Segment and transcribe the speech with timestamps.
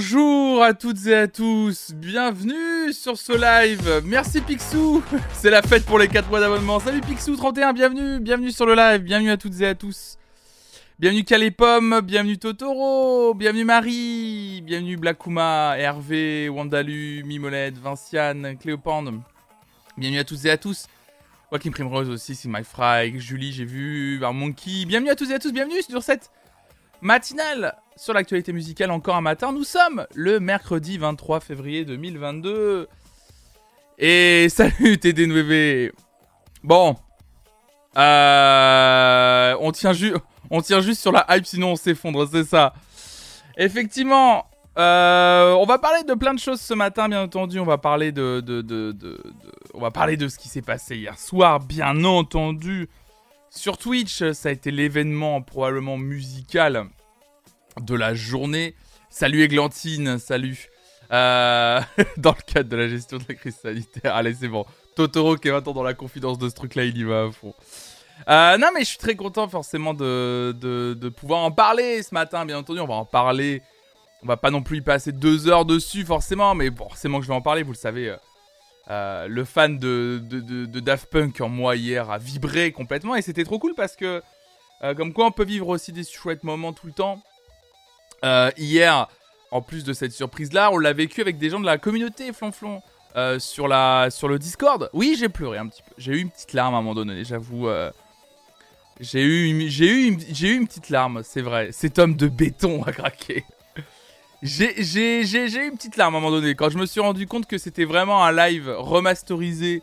[0.00, 4.00] Bonjour à toutes et à tous, bienvenue sur ce live.
[4.06, 5.02] Merci Picsou,
[5.34, 6.80] c'est la fête pour les 4 mois d'abonnement.
[6.80, 10.16] Salut Picsou31, bienvenue, bienvenue sur le live, bienvenue à toutes et à tous.
[10.98, 19.20] Bienvenue Calépom, bienvenue Totoro, bienvenue Marie, bienvenue Blackuma, Hervé, Wandalu, Mimolette, Vinciane, Cléopande.
[19.98, 20.86] Bienvenue à toutes et à tous.
[21.50, 24.86] Joaquin Primrose aussi, c'est My Fry, Julie, j'ai vu, Monkey.
[24.86, 26.30] Bienvenue à tous et à tous, bienvenue sur cette
[27.02, 29.52] matinale sur l'actualité musicale encore un matin.
[29.52, 32.88] Nous sommes le mercredi 23 février 2022.
[33.98, 35.92] Et salut TD9.
[36.64, 36.96] Bon.
[37.98, 39.92] Euh, on, tient
[40.50, 42.72] on tient juste sur la hype, sinon on s'effondre, c'est ça.
[43.58, 44.46] Effectivement,
[44.78, 47.58] euh, on va parler de plein de choses ce matin, bien entendu.
[47.58, 49.20] On va parler de, de
[49.74, 52.88] on va parler de ce qui s'est passé hier soir, bien entendu.
[53.50, 56.88] Sur Twitch, ça a été l'événement probablement musical
[57.84, 58.74] de la journée.
[59.10, 60.70] Salut Églantine, salut.
[61.12, 61.80] Euh,
[62.16, 64.14] dans le cadre de la gestion de la crise sanitaire.
[64.14, 64.64] Allez, c'est bon.
[64.94, 67.54] Totoro qui est maintenant dans la confidence de ce truc-là, il y va à fond.
[68.28, 72.44] Euh, non, mais je suis très content forcément de, de, pouvoir en parler ce matin,
[72.44, 72.80] bien entendu.
[72.80, 73.62] On va en parler.
[74.22, 77.28] On va pas non plus y passer deux heures dessus, forcément, mais forcément que je
[77.28, 78.14] vais en parler, vous le savez.
[78.90, 83.44] Euh, le fan de, de, Daft Punk en moi hier a vibré complètement et c'était
[83.44, 84.22] trop cool parce que,
[84.96, 87.22] comme quoi on peut vivre aussi des chouettes moments tout le temps.
[88.22, 89.08] Hier,
[89.50, 92.82] en plus de cette surprise-là, on l'a vécu avec des gens de la communauté Flonflon.
[93.38, 94.90] sur, la, sur le Discord.
[94.92, 95.94] Oui, j'ai pleuré un petit peu.
[95.98, 97.68] J'ai eu une petite larme à un moment donné, j'avoue.
[99.00, 101.70] J'ai eu, j'ai eu, j'ai eu une petite larme, c'est vrai.
[101.72, 103.44] Cet homme de béton a craqué.
[104.42, 107.46] J'ai, eu une petite larme à un moment donné quand je me suis rendu compte
[107.46, 109.82] que c'était vraiment un live remasterisé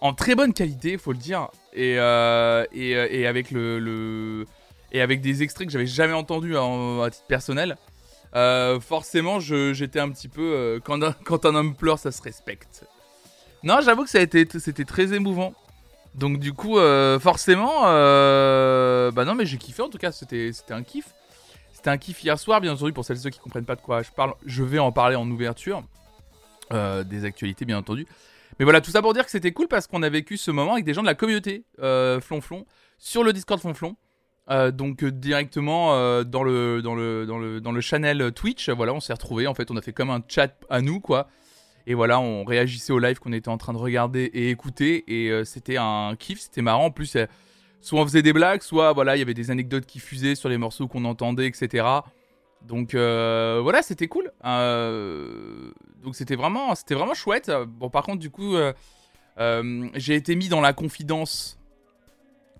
[0.00, 4.46] en très bonne qualité, faut le dire, et euh, et, euh, et, avec le, le,
[4.92, 7.76] et avec des extraits que j'avais jamais entendus à titre personnel.
[8.34, 12.84] Euh, forcément, j'étais un petit peu quand un, quand un homme pleure, ça se respecte.
[13.64, 15.52] Non, j'avoue que ça a été, c'était très émouvant.
[16.14, 20.52] Donc du coup, euh, forcément, euh, bah non, mais j'ai kiffé en tout cas, c'était
[20.70, 21.14] un kiff.
[21.72, 23.80] C'était un kiff hier soir, bien entendu, pour celles et ceux qui comprennent pas de
[23.80, 24.34] quoi je parle.
[24.44, 25.84] Je vais en parler en ouverture
[26.72, 28.06] euh, des actualités, bien entendu.
[28.58, 30.72] Mais voilà, tout ça pour dire que c'était cool parce qu'on a vécu ce moment
[30.72, 32.66] avec des gens de la communauté Flonflon
[32.98, 33.96] sur le Discord Flonflon.
[34.48, 35.92] Donc directement
[36.24, 39.46] dans le dans le dans le dans le channel Twitch, voilà, on s'est retrouvé.
[39.46, 41.28] En fait, on a fait comme un chat à nous, quoi.
[41.88, 45.04] Et voilà, on réagissait au live qu'on était en train de regarder et écouter.
[45.06, 46.84] Et euh, c'était un kiff, c'était marrant.
[46.84, 47.16] En plus,
[47.80, 50.50] soit on faisait des blagues, soit voilà, il y avait des anecdotes qui fusaient sur
[50.50, 51.86] les morceaux qu'on entendait, etc.
[52.60, 54.30] Donc euh, voilà, c'était cool.
[54.44, 55.70] Euh,
[56.02, 57.50] donc c'était vraiment, c'était vraiment chouette.
[57.66, 58.54] Bon, par contre, du coup,
[59.94, 61.57] j'ai été mis dans la confidence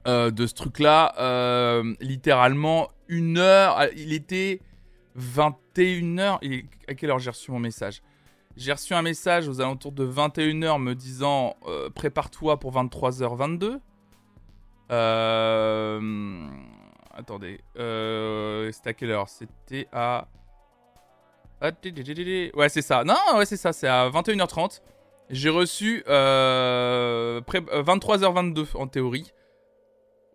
[0.06, 1.82] de ce truc-là.
[2.00, 3.78] littéralement, une heure.
[3.96, 4.60] Il était
[5.18, 6.38] 21h.
[6.88, 8.02] À quelle heure j'ai reçu mon message?
[8.58, 13.78] J'ai reçu un message aux alentours de 21h me disant euh, prépare-toi pour 23h22.
[14.90, 16.48] Euh...
[17.14, 17.60] Attendez.
[17.78, 18.72] Euh...
[18.72, 19.28] C'était à quelle heure?
[19.28, 20.26] C'était à...
[21.62, 23.04] Ouais, c'est ça.
[23.04, 23.72] Non, ouais, c'est ça.
[23.72, 24.80] C'est à 21h30.
[25.30, 27.40] J'ai reçu euh...
[27.42, 29.32] 23h22 euh, en théorie.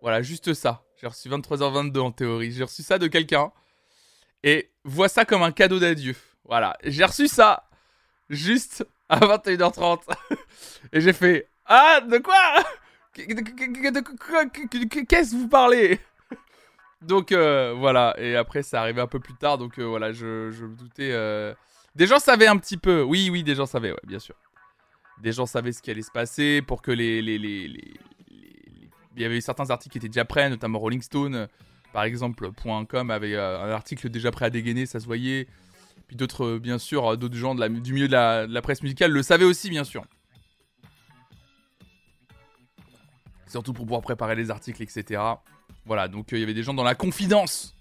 [0.04, 0.84] Voilà, juste ça.
[1.00, 2.52] J'ai reçu 23h22 en théorie.
[2.52, 3.50] J'ai reçu ça de quelqu'un.
[4.42, 6.14] Et vois ça comme un cadeau d'adieu.
[6.44, 7.70] Voilà, j'ai reçu ça
[8.28, 10.00] juste à 21h30.
[10.92, 12.34] Et j'ai fait Ah, de quoi?
[13.14, 13.30] Qu'est-ce
[15.30, 15.98] que vous parlez
[17.00, 20.26] Donc euh, voilà, et après ça arrivait un peu plus tard, donc euh, voilà, je,
[20.26, 21.12] me doutais.
[21.12, 21.54] Euh,
[21.94, 24.34] des gens savaient un petit peu, oui, oui, des gens savaient, ouais, bien sûr.
[25.22, 27.94] Des gens savaient ce qui allait se passer pour que les, les, les,
[29.16, 31.48] Il y avait certains articles qui étaient déjà prêts, notamment Rolling Stone,
[31.92, 32.50] par exemple,
[32.88, 35.46] .com avait un article déjà prêt à dégainer, ça se voyait.
[36.06, 38.82] Puis d'autres, euh, bien sûr, euh, d'autres gens de la, du milieu de la, presse
[38.82, 40.04] musicale le savaient aussi, bien sûr.
[43.46, 45.22] Surtout pour pouvoir préparer les articles, etc.
[45.86, 47.76] Voilà, donc euh, il y avait des gens dans la confidence.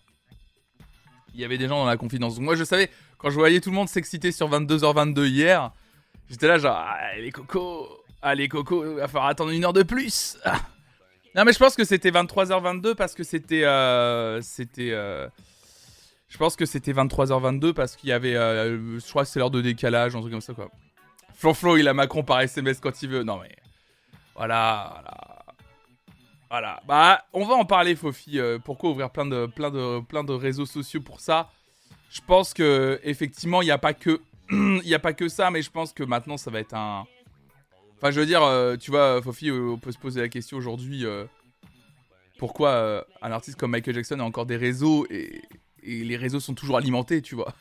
[1.34, 2.36] Il y avait des gens dans la confidence.
[2.36, 5.72] Donc moi, je savais, quand je voyais tout le monde s'exciter sur 22h22 hier,
[6.30, 7.90] j'étais là genre, ah, les cocos,
[8.22, 10.38] ah, les cocos, il va falloir attendre une heure de plus.
[11.36, 13.64] Non, mais je pense que c'était 23h22 parce que c'était.
[14.42, 14.94] c'était.
[16.34, 18.36] Je pense que c'était 23h22 parce qu'il y avait.
[18.36, 20.68] Euh, je crois que c'est l'heure de décalage, un truc comme ça, quoi.
[21.36, 23.24] Flo il a Macron par SMS quand il veut.
[23.24, 23.56] Non, mais.
[24.36, 25.46] Voilà, voilà.
[26.50, 26.82] Voilà.
[26.88, 28.40] Bah, on va en parler, Fofi.
[28.40, 31.52] Euh, pourquoi ouvrir plein de, plein, de, plein de réseaux sociaux pour ça?
[32.10, 34.20] Je pense que, effectivement, il n'y a pas que.
[34.50, 37.06] Il n'y a pas que ça, mais je pense que maintenant, ça va être un.
[38.04, 41.06] Enfin, je veux dire, euh, tu vois, Fofi, on peut se poser la question aujourd'hui.
[42.38, 45.42] pourquoi un artiste comme Michael Jackson a encore des réseaux et
[45.86, 47.54] et les réseaux sont toujours alimentés, tu vois?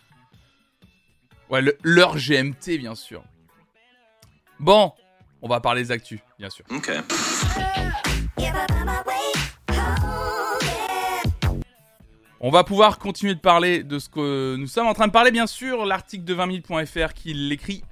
[1.50, 3.22] Ouais, leur GMT, bien sûr.
[4.58, 4.92] Bon,
[5.42, 6.64] on va parler des actus, bien sûr.
[6.70, 6.90] Ok.
[12.44, 15.30] On va pouvoir continuer de parler de ce que nous sommes en train de parler,
[15.30, 15.84] bien sûr.
[15.84, 17.84] L'article de 20 000.fr qui l'écrit.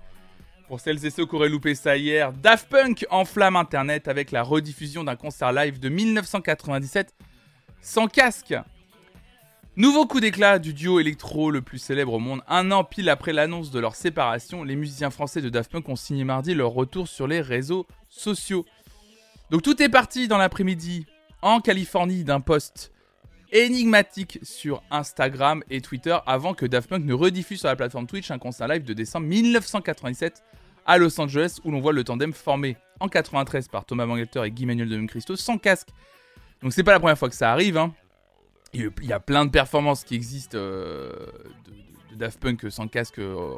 [0.70, 4.44] Pour celles et ceux qui auraient loupé ça hier, Daft Punk enflamme Internet avec la
[4.44, 7.12] rediffusion d'un concert live de 1997
[7.80, 8.54] sans casque.
[9.74, 12.42] Nouveau coup d'éclat du duo électro le plus célèbre au monde.
[12.46, 15.96] Un an pile après l'annonce de leur séparation, les musiciens français de Daft Punk ont
[15.96, 18.64] signé mardi leur retour sur les réseaux sociaux.
[19.50, 21.04] Donc tout est parti dans l'après-midi
[21.42, 22.92] en Californie d'un post
[23.50, 28.30] énigmatique sur Instagram et Twitter avant que Daft Punk ne rediffuse sur la plateforme Twitch
[28.30, 30.44] un concert live de décembre 1997
[30.86, 34.50] à Los Angeles où l'on voit le tandem formé en 93 par Thomas Bangalter et
[34.50, 35.88] Guy Manuel de Christo sans casque.
[36.62, 37.78] Donc c'est pas la première fois que ça arrive.
[37.78, 37.92] Hein.
[38.72, 41.12] Il y a plein de performances qui existent euh,
[42.10, 43.56] de, Daft Punk sans casque euh,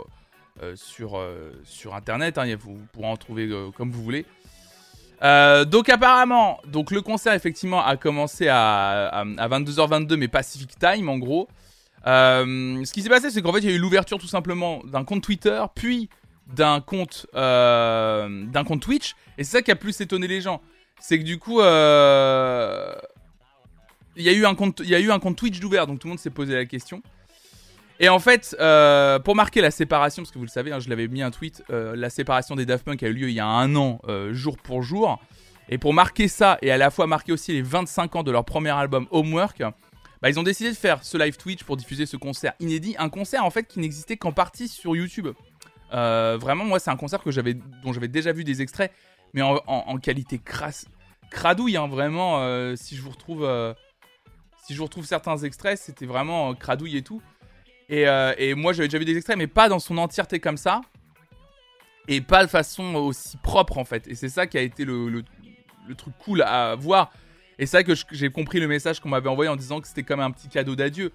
[0.62, 1.20] euh, sur,
[1.64, 2.38] sur internet.
[2.38, 2.56] Hein.
[2.58, 4.25] Vous pourrez en trouver comme vous voulez.
[5.20, 11.48] Donc apparemment, donc le concert effectivement a commencé à, 22h22 mais Pacific Time en gros.
[12.04, 15.04] Ce qui s'est passé c'est qu'en fait il y a eu l'ouverture tout simplement d'un
[15.04, 16.08] compte Twitter puis
[16.52, 20.60] d'un compte euh, d'un compte Twitch et c'est ça qui a plus étonné les gens.
[21.00, 21.60] C'est que du coup
[24.16, 25.99] il y a eu un compte il y a eu un compte Twitch d'ouvert donc
[25.99, 27.02] tout le monde s'est posé la question.
[28.02, 30.88] Et en fait, euh, pour marquer la séparation, parce que vous le savez, hein, je
[30.88, 33.38] l'avais mis un tweet, euh, la séparation des Daft Punk a eu lieu il y
[33.38, 35.20] a un an, euh, jour pour jour.
[35.69, 38.44] Et pour marquer ça, et à la fois marquer aussi les 25 ans de leur
[38.44, 39.62] premier album Homework,
[40.20, 42.96] bah, ils ont décidé de faire ce live Twitch pour diffuser ce concert inédit.
[42.99, 45.28] Un concert en fait qui n'existait qu'en partie sur YouTube.
[45.92, 48.92] Vraiment, moi, c'est un concert que j'avais, dont j'avais déjà vu des extraits,
[49.34, 50.86] mais en, qualité crasse,
[51.30, 51.76] cradouille.
[51.76, 53.48] Hein, vraiment, si je vous retrouve,
[54.64, 57.22] si je vous retrouve certains extraits, c'était vraiment cradouille et tout.
[57.90, 60.80] Euh, et, moi, j'avais déjà vu des extraits, mais pas dans son entièreté comme ça.
[62.08, 64.08] Et pas de façon aussi propre, en fait.
[64.08, 65.22] Et c'est ça qui a été le,
[65.96, 67.12] truc cool à voir.
[67.58, 70.02] Et c'est vrai que j'ai compris le message qu'on m'avait envoyé en disant que c'était
[70.02, 71.12] comme un petit cadeau d'adieu.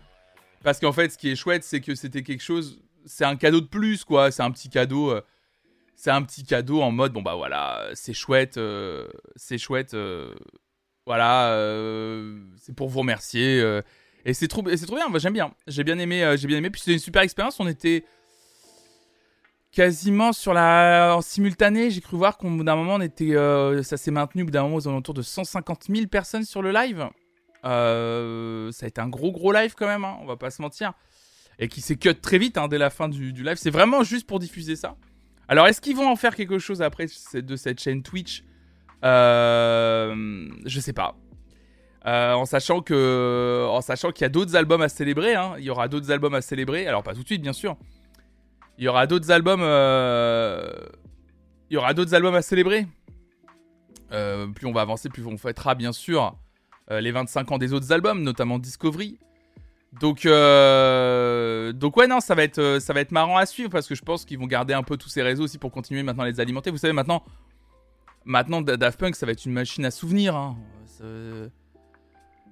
[0.64, 2.80] Parce qu'en fait, ce qui est chouette, c'est que c'était quelque chose.
[3.08, 4.32] C'est un cadeau de plus, quoi.
[4.32, 5.12] C'est un petit cadeau.
[5.12, 5.22] Euh,
[5.96, 8.58] c'est un petit cadeau en mode bon, bah voilà, c'est chouette.
[8.58, 9.96] Euh, c'est chouette.
[11.06, 11.50] voilà.
[12.58, 13.82] c'est pour vous remercier.
[14.28, 15.54] Et c'est trop, c'est trop bien, j'aime bien.
[15.68, 16.70] J'ai bien aimé, euh, j'ai bien aimé.
[16.70, 17.62] Puis c'était une super expérience.
[17.62, 18.04] On était
[19.72, 21.92] quasiment sur la en simultané.
[21.92, 24.52] J'ai cru voir qu'au bout d'un moment, on était, euh, ça s'est maintenu au bout
[24.52, 27.08] d'un moment aux alentours de 150 000 personnes sur le live.
[27.64, 30.62] Euh, ça a été un gros gros live quand même, hein, on va pas se
[30.62, 30.92] mentir.
[31.60, 33.56] Et qui s'est cut très vite hein, dès la fin du, live.
[33.56, 34.96] C'est vraiment juste pour diffuser ça.
[35.48, 38.44] Alors est-ce qu'ils vont en faire quelque chose après de cette chaîne Twitch?
[39.04, 41.16] Je sais pas.
[42.08, 45.36] Euh, en sachant que, en sachant qu'il y a d'autres albums à célébrer.
[45.36, 45.56] Hein.
[45.58, 46.88] Il y aura d'autres albums à célébrer.
[46.88, 47.76] Alors pas tout de suite, bien sûr.
[48.78, 49.62] Il y aura d'autres albums.
[49.62, 50.72] Euh,
[51.70, 52.88] il y aura d'autres albums à célébrer.
[54.14, 56.38] Euh, plus on va avancer, plus on fêtera bien sûr
[56.90, 59.20] les 25 ans des autres albums, notamment Discovery.
[60.00, 63.96] Donc, donc ouais, non, ça va être, ça va être marrant à suivre parce que
[63.96, 66.30] je pense qu'ils vont garder un peu tous ces réseaux aussi pour continuer maintenant à
[66.30, 66.72] les alimenter.
[66.72, 67.24] Vous savez, maintenant,
[68.26, 70.36] maintenant Daft Punk, ça va être une machine à souvenirs.
[70.36, 70.58] Hein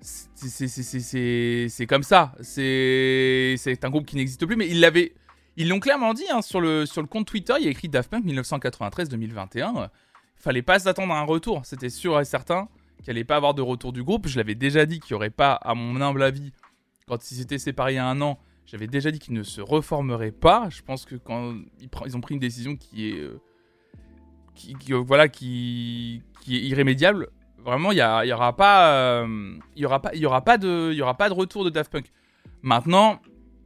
[0.02, 2.34] c'est comme ça.
[2.42, 5.14] C'est un groupe qui n'existe plus, mais ils l'avaient.
[5.58, 7.54] Ils l'ont clairement dit hein, sur, le, sur le compte Twitter.
[7.60, 9.90] Il y a écrit Daft Punk 1993-2021.
[10.38, 11.62] Il fallait pas s'attendre à un retour.
[11.64, 12.68] C'était sûr et certain
[13.02, 14.28] qu'il allait pas avoir de retour du groupe.
[14.28, 16.52] Je l'avais déjà dit qu'il n'y aurait pas, à mon humble avis,
[17.08, 19.62] quand ils s'étaient séparés il y a un an, j'avais déjà dit qu'ils ne se
[19.62, 20.70] reformeraient pas.
[20.70, 23.20] Je pense que quand ils, ont pris une décision qui est.
[23.20, 23.40] Euh,
[24.56, 30.12] qui, euh, voilà, qui, est irrémédiable Vraiment, il y, y, aura pas, euh, aura pas,
[30.24, 32.06] aura pas de, aura pas de retour de Daft Punk.
[32.62, 33.20] Maintenant,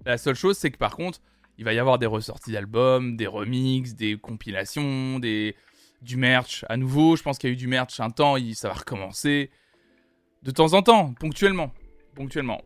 [0.05, 1.19] la seule chose, c'est que par contre,
[1.57, 5.55] il va y avoir des ressorties d'albums, des remixes, des compilations, des
[6.01, 6.63] du merch.
[6.69, 9.51] À nouveau, je pense qu'il y a eu du merch un temps, ça va recommencer
[10.43, 11.73] de temps en temps, ponctuellement,
[12.15, 12.61] ponctuellement.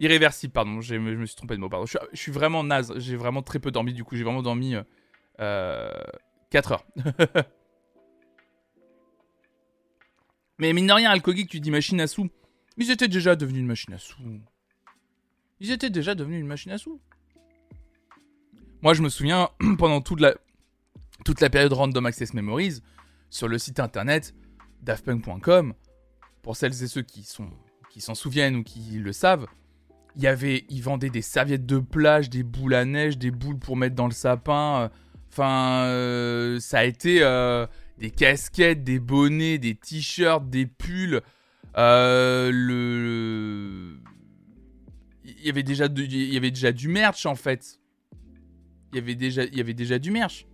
[0.00, 1.86] Irréversible, pardon, je me suis trompé de mot, pardon.
[1.86, 4.74] Je, suis vraiment naze, j'ai vraiment très peu dormi, du coup, j'ai vraiment dormi
[5.40, 5.92] euh,
[6.50, 6.86] 4 heures.
[10.58, 12.28] Mais mine de rien, Alcogeek, tu dis machine à sous.
[12.76, 14.16] Ils étaient déjà devenus une machine à sous.
[15.60, 17.00] Ils étaient déjà devenus une machine à sous.
[18.82, 20.34] Moi, je me souviens, pendant toute la,
[21.24, 22.80] toute la période Random Access Memories,
[23.30, 24.34] sur le site internet
[24.82, 25.74] daftpunk.com,
[26.42, 27.50] pour celles et ceux qui sont
[27.90, 29.46] qui s'en souviennent ou qui le savent,
[30.18, 33.58] il y avait, ils vendaient des serviettes de plage, des boules à neige, des boules
[33.58, 34.90] pour mettre dans le sapin.
[35.30, 37.66] Enfin, euh, ça a été, euh,
[37.98, 41.22] des casquettes, des bonnets, des t-shirts, des pulls.
[41.76, 44.00] Euh, le...
[45.24, 47.78] Il y avait déjà y avait déjà du merch en fait.
[48.92, 50.46] Il y avait déjà, y avait déjà du merch.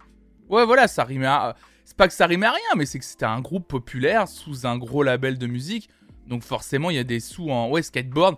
[0.51, 1.57] Ouais, voilà, ça rimait à...
[1.87, 4.67] C'est pas que ça rimait à rien, mais c'est que c'était un groupe populaire sous
[4.67, 5.89] un gros label de musique.
[6.27, 7.71] Donc forcément, il y a des sous en...
[7.71, 8.37] Ouais, skateboard,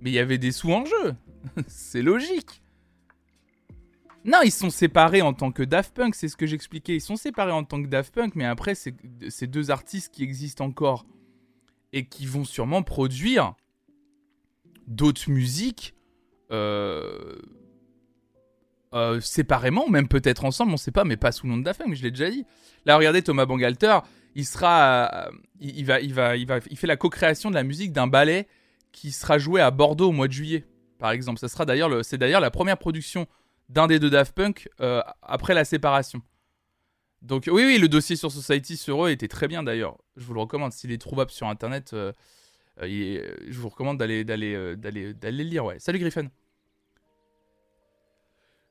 [0.00, 1.14] mais il y avait des sous en jeu.
[1.66, 2.62] c'est logique.
[4.24, 6.96] Non, ils sont séparés en tant que Daft Punk, c'est ce que j'expliquais.
[6.96, 10.64] Ils sont séparés en tant que Daft Punk, mais après, c'est deux artistes qui existent
[10.64, 11.06] encore
[11.92, 13.54] et qui vont sûrement produire
[14.88, 15.94] d'autres musiques
[16.50, 17.36] euh,
[18.94, 21.80] euh, séparément, même peut-être ensemble, on sait pas, mais pas sous le nom de Daft
[21.80, 22.44] Punk, je l'ai déjà dit.
[22.84, 23.98] Là, regardez Thomas Bangalter,
[24.34, 27.62] il sera, euh, il, va, il va, il va, il fait la co-création de la
[27.62, 28.48] musique d'un ballet
[28.96, 30.64] qui sera joué à Bordeaux au mois de juillet,
[30.98, 31.38] par exemple.
[31.38, 33.26] Ça sera d'ailleurs, c'est d'ailleurs la première production
[33.68, 36.22] d'un des deux Daft Punk euh, après la séparation.
[37.20, 39.98] Donc oui, oui, le dossier sur Society sur eux était très bien d'ailleurs.
[40.16, 40.72] Je vous le recommande.
[40.72, 42.12] S'il est trouvable sur Internet, euh,
[42.82, 45.64] euh, je vous recommande d'aller, d'aller, d'aller, d'aller le lire.
[45.66, 45.78] Ouais.
[45.78, 46.28] Salut Griffin.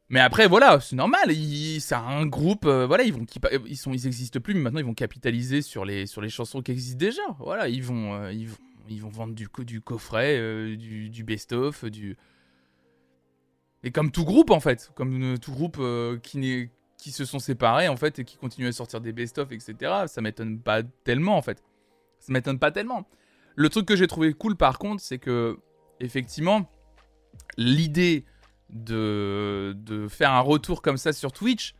[0.09, 1.35] Mais après, voilà, c'est normal.
[1.79, 3.25] C'est un groupe, voilà, ils vont,
[3.67, 6.61] ils sont, ils existent plus, mais maintenant ils vont capitaliser sur les, sur les chansons
[6.61, 7.23] qui existent déjà.
[7.39, 8.57] Voilà, ils vont, ils vont,
[8.89, 12.17] ils vont vendre du, du coffret, du, du best-of, du,
[13.85, 17.87] et comme tout groupe, en fait, comme tout groupe euh, qui, qui se sont séparés,
[17.87, 21.43] en fait, et qui continuent à sortir des best-of, etc., ça m'étonne pas tellement, en
[21.43, 21.63] fait.
[22.19, 23.07] Ça m'étonne pas tellement.
[23.55, 25.59] Le truc que j'ai trouvé cool, par contre, c'est que,
[25.99, 26.67] effectivement,
[27.57, 28.25] l'idée
[28.71, 31.75] de, de faire un retour comme ça sur Twitch,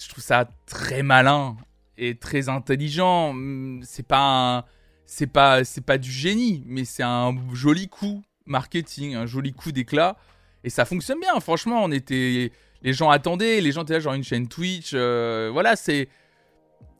[0.00, 1.58] je trouve ça très malin
[1.98, 3.36] et très intelligent.
[3.82, 4.64] C'est pas
[5.10, 10.16] c'est pas du génie, mais c'est un joli coup marketing, un joli coup d'éclat
[10.64, 12.52] et ça fonctionne bien, franchement, on était...
[12.82, 16.08] Les gens attendaient, les gens étaient là genre une chaîne Twitch, euh, voilà, c'est...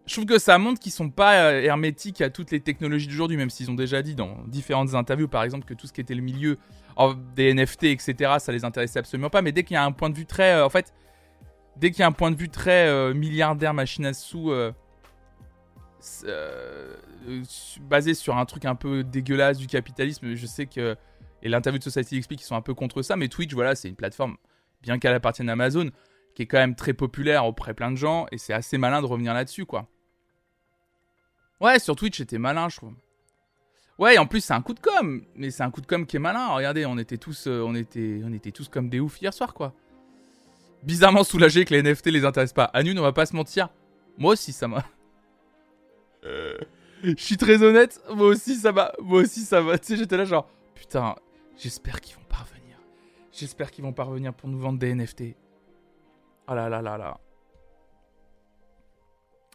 [0.07, 3.37] Je trouve que ça montre qu'ils sont pas euh, hermétiques à toutes les technologies d'aujourd'hui,
[3.37, 6.14] même s'ils ont déjà dit dans différentes interviews, par exemple, que tout ce qui était
[6.14, 6.59] le milieu
[7.37, 9.40] des NFT, etc., ça les intéressait absolument pas.
[9.40, 10.93] Mais dès qu'il y a un point de vue très, euh, en fait,
[11.76, 14.52] dès qu'il y a un point de vue très milliardaire, machine à sous,
[17.83, 20.97] basé sur un truc un peu dégueulasse du capitalisme, je sais que
[21.42, 23.88] et l'interview de Society explique qu'ils sont un peu contre ça, mais Twitch, voilà, c'est
[23.88, 24.37] une plateforme,
[24.83, 25.90] bien qu'elle appartienne à Amazon,
[26.35, 29.00] qui est quand même très populaire auprès de plein de gens, et c'est assez malin
[29.00, 29.88] de revenir là-dessus, quoi.
[31.61, 32.95] Ouais, sur Twitch, c'était malin, je trouve.
[33.99, 36.16] Ouais, en plus, c'est un coup de com', mais c'est un coup de com' qui
[36.16, 36.49] est malin.
[36.49, 39.75] Regardez, on était tous, euh, on était, tous comme des oufs hier soir, quoi.
[40.83, 42.64] Bizarrement soulagé que les NFT les intéressent pas.
[42.64, 43.69] Anu, on va pas se mentir.
[44.16, 44.85] Moi aussi, ça m'a.
[46.22, 48.92] Je suis très honnête, moi aussi, ça m'a.
[49.00, 49.78] Moi aussi, ça m'a.
[49.78, 51.14] Tu sais, j'étais là, genre, putain,
[51.62, 52.78] J'espère qu'ils vont parvenir.
[53.32, 55.36] J'espère qu'ils vont parvenir pour nous vendre des NFT.
[56.48, 57.20] Oh là là là là.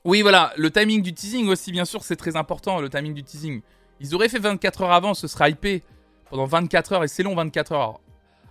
[0.04, 3.24] Oui, voilà, le timing du teasing aussi, bien sûr, c'est très important, le timing du
[3.24, 3.64] teasing.
[4.00, 5.84] Ils auraient fait 24 heures avant, ce serait hypé
[6.30, 8.00] pendant 24 heures, et c'est long 24 heures.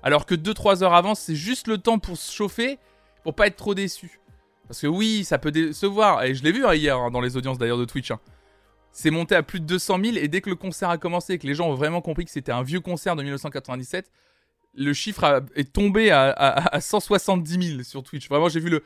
[0.03, 2.81] Alors que 2-3 heures avant, c'est juste le temps pour se chauffer,
[3.23, 4.19] pour pas être trop déçu.
[4.69, 7.37] Parce que oui, ça peut décevoir, et je l'ai vu hein, hier hein, dans les
[7.37, 8.11] audiences d'ailleurs de Twitch.
[8.11, 8.21] Hein
[8.95, 11.39] c'est monté à plus de 200 000 et dès que le concert a commencé et
[11.39, 14.11] que les gens ont vraiment compris que c'était un vieux concert de 1997,
[14.77, 18.29] le chiffre est tombé à, 170 000 sur Twitch.
[18.29, 18.85] Vraiment, j'ai vu le,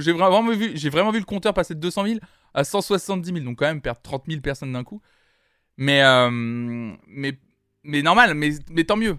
[0.00, 2.18] j'ai vraiment vu, le compteur passer de 200 000
[2.54, 5.02] à 170 000, donc quand même perdre 30 000 personnes d'un coup.
[5.78, 7.36] Mais, euh, mais,
[7.82, 9.18] mais normal, mais tant mieux.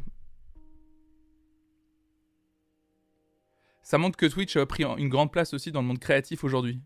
[3.85, 6.81] Ça montre que Twitch a pris une grande place aussi dans le monde créatif aujourd'hui.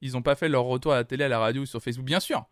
[0.00, 2.20] Ils n'ont pas fait leur retour à la télé, à la radio, sur Facebook, bien
[2.20, 2.46] sûr.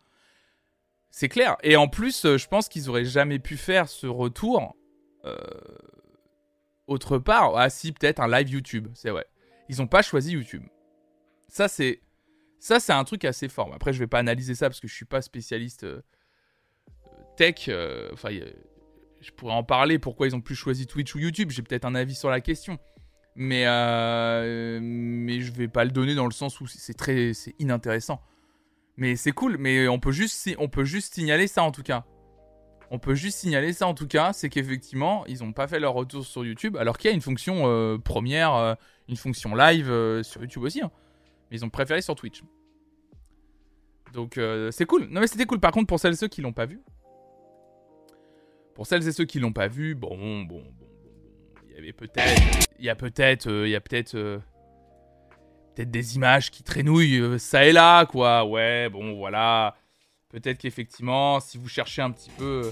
[1.11, 1.57] C'est clair.
[1.63, 4.77] Et en plus, euh, je pense qu'ils auraient jamais pu faire ce retour
[5.25, 5.39] euh,
[6.87, 7.57] autre part.
[7.57, 9.25] Ah si, peut-être un live YouTube, c'est vrai.
[9.71, 10.65] Ils n'ont pas choisi YouTube.
[11.49, 12.03] Ça, c'est
[12.59, 13.73] ça, c'est un truc assez fort.
[13.75, 16.03] Après, je vais pas analyser ça parce que je suis pas spécialiste euh,
[17.39, 17.71] tech.
[18.13, 18.29] Enfin,
[19.23, 19.99] je pourrais en parler.
[19.99, 22.79] Pourquoi ils ont plus choisi Twitch ou YouTube J'ai peut-être un avis sur la question.
[23.37, 23.65] Mais,
[24.81, 28.21] mais je vais pas le donner dans le sens où c'est très, c'est inintéressant.
[28.97, 32.05] Mais c'est cool, mais on peut, juste, on peut juste signaler ça en tout cas.
[32.91, 35.95] On peut juste signaler ça en tout cas, c'est qu'effectivement, ils n'ont pas fait leur
[35.95, 38.75] retour sur YouTube, alors qu'il y a une fonction euh, première, euh,
[39.09, 40.83] une fonction live euh, sur YouTube aussi.
[40.83, 40.91] Hein.
[41.51, 42.43] Mais ils ont préféré sur Twitch.
[44.13, 44.41] Donc
[44.71, 45.09] c'est cool.
[45.11, 45.61] Non mais c'était cool.
[45.61, 46.81] Par contre, pour celles et ceux qui l'ont pas vu,
[48.75, 50.63] pour celles et ceux qui l'ont pas vu, bon, bon,
[51.79, 52.43] avait peut-être,
[52.79, 54.41] il y a peut-être, il y a peut-être
[55.77, 58.45] peut-être des images qui traînouillent euh, ça et là, quoi.
[58.45, 59.77] Ouais, bon, voilà.
[60.31, 62.63] Peut-être qu'effectivement, si vous cherchez un petit peu...
[62.65, 62.71] Euh,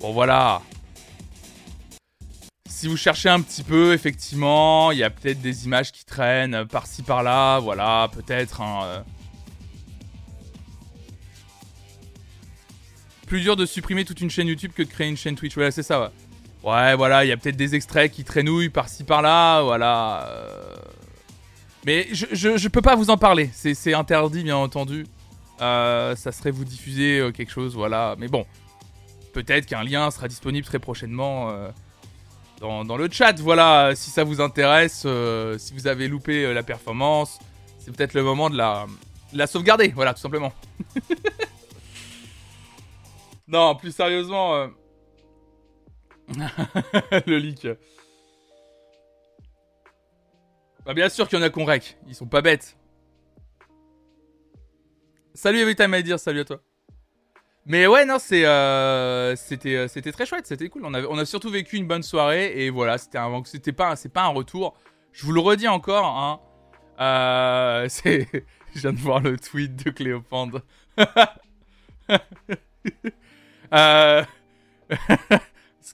[0.00, 0.60] bon, voilà.
[2.68, 6.66] Si vous cherchez un petit peu, effectivement, il y a peut-être des images qui traînent
[6.66, 8.60] par-ci par-là, voilà, peut-être.
[8.62, 9.00] Euh.
[13.26, 15.54] Plus dur de supprimer toute une chaîne YouTube que de créer une chaîne Twitch.
[15.54, 16.12] Voilà, c'est ça.
[16.64, 20.26] Ouais, voilà, il y a peut-être des extraits qui traînouillent par-ci par-là, voilà.
[20.28, 20.74] Euh.
[21.86, 25.06] Mais je, je, peux pas vous en parler, c'est interdit bien entendu.
[25.60, 28.16] Euh, ça serait vous diffuser euh, quelque chose, voilà.
[28.18, 28.44] Mais bon,
[29.32, 31.52] peut-être qu'un lien sera disponible très prochainement
[32.60, 33.92] dans, dans, le chat, voilà.
[33.94, 35.06] Si ça vous intéresse,
[35.58, 37.38] si vous avez loupé la performance,
[37.78, 38.86] c'est peut-être le moment de la,
[39.32, 40.52] la sauvegarder, voilà, tout simplement.
[43.48, 44.68] non, plus sérieusement
[47.26, 47.66] le leak.
[50.84, 52.76] Bah bien sûr qu'il y en a qu'on rec, ils sont pas bêtes.
[55.34, 56.60] Salut Everytime I dire, salut à toi.
[57.66, 60.86] Mais ouais, non, euh, c'était, euh, c'était très chouette, c'était cool.
[60.86, 64.74] On a, surtout vécu une bonne soirée et voilà, c'était pas, c'est pas un retour.
[65.12, 66.40] Je vous le redis encore, hein.
[67.00, 68.26] Euh, c'est,
[68.74, 70.62] je viens de voir le tweet de Cléopande.
[73.74, 74.24] euh,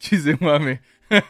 [0.05, 0.81] Excusez-moi, mais.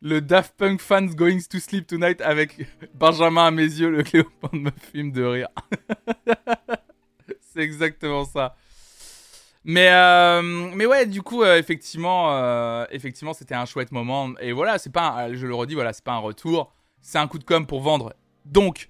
[0.00, 4.54] le Daft Punk fans going to sleep tonight avec Benjamin à mes yeux, le Cléopâtre
[4.54, 5.48] me fume de rire.
[7.40, 8.54] C'est exactement ça.
[9.64, 14.30] Mais, euh, mais ouais, du coup, euh, effectivement, euh, effectivement, c'était un chouette moment.
[14.40, 17.40] Et voilà, c'est pas, je le redis, voilà, c'est pas un retour, c'est un coup
[17.40, 18.14] de com pour vendre.
[18.44, 18.88] Donc,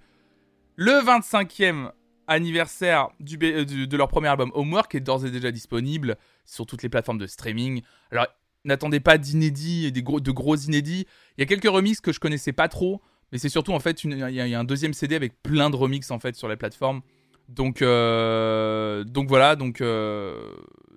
[0.75, 1.93] le 25e
[2.27, 6.91] anniversaire du, de leur premier album Homework est d'ores et déjà disponible sur toutes les
[6.91, 7.81] plateformes de streaming.
[8.11, 8.27] Alors,
[8.67, 11.07] n'attendez pas d'inédits des gros, de gros inédits.
[11.37, 13.01] Il y a quelques remixes que je connaissais pas trop,
[13.33, 16.11] mais c'est surtout en fait il y, a un deuxième CD avec plein de remixes
[16.11, 17.01] en fait sur les plateformes.
[17.49, 20.53] Donc euh, donc voilà donc euh,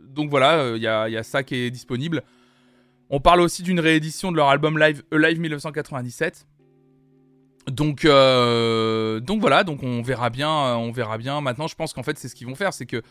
[0.07, 2.23] donc voilà il y a, ça qui est disponible.
[3.09, 6.47] On parle aussi d'une réédition de leur album live Live 1997.
[7.67, 11.41] Donc euh, donc voilà donc on verra bien on verra bien.
[11.41, 13.01] Maintenant je pense qu'en fait c'est ce qu'ils vont faire c'est que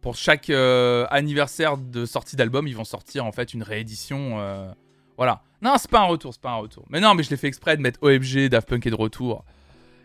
[0.00, 4.40] pour chaque euh, anniversaire de sortie d'album, ils vont sortir en fait une réédition.
[4.40, 4.70] Euh,
[5.16, 5.42] voilà.
[5.62, 6.86] Non, c'est pas un retour, c'est pas un retour.
[6.88, 9.44] Mais non, mais je l'ai fait exprès de mettre OMG, Daft Punk est de retour.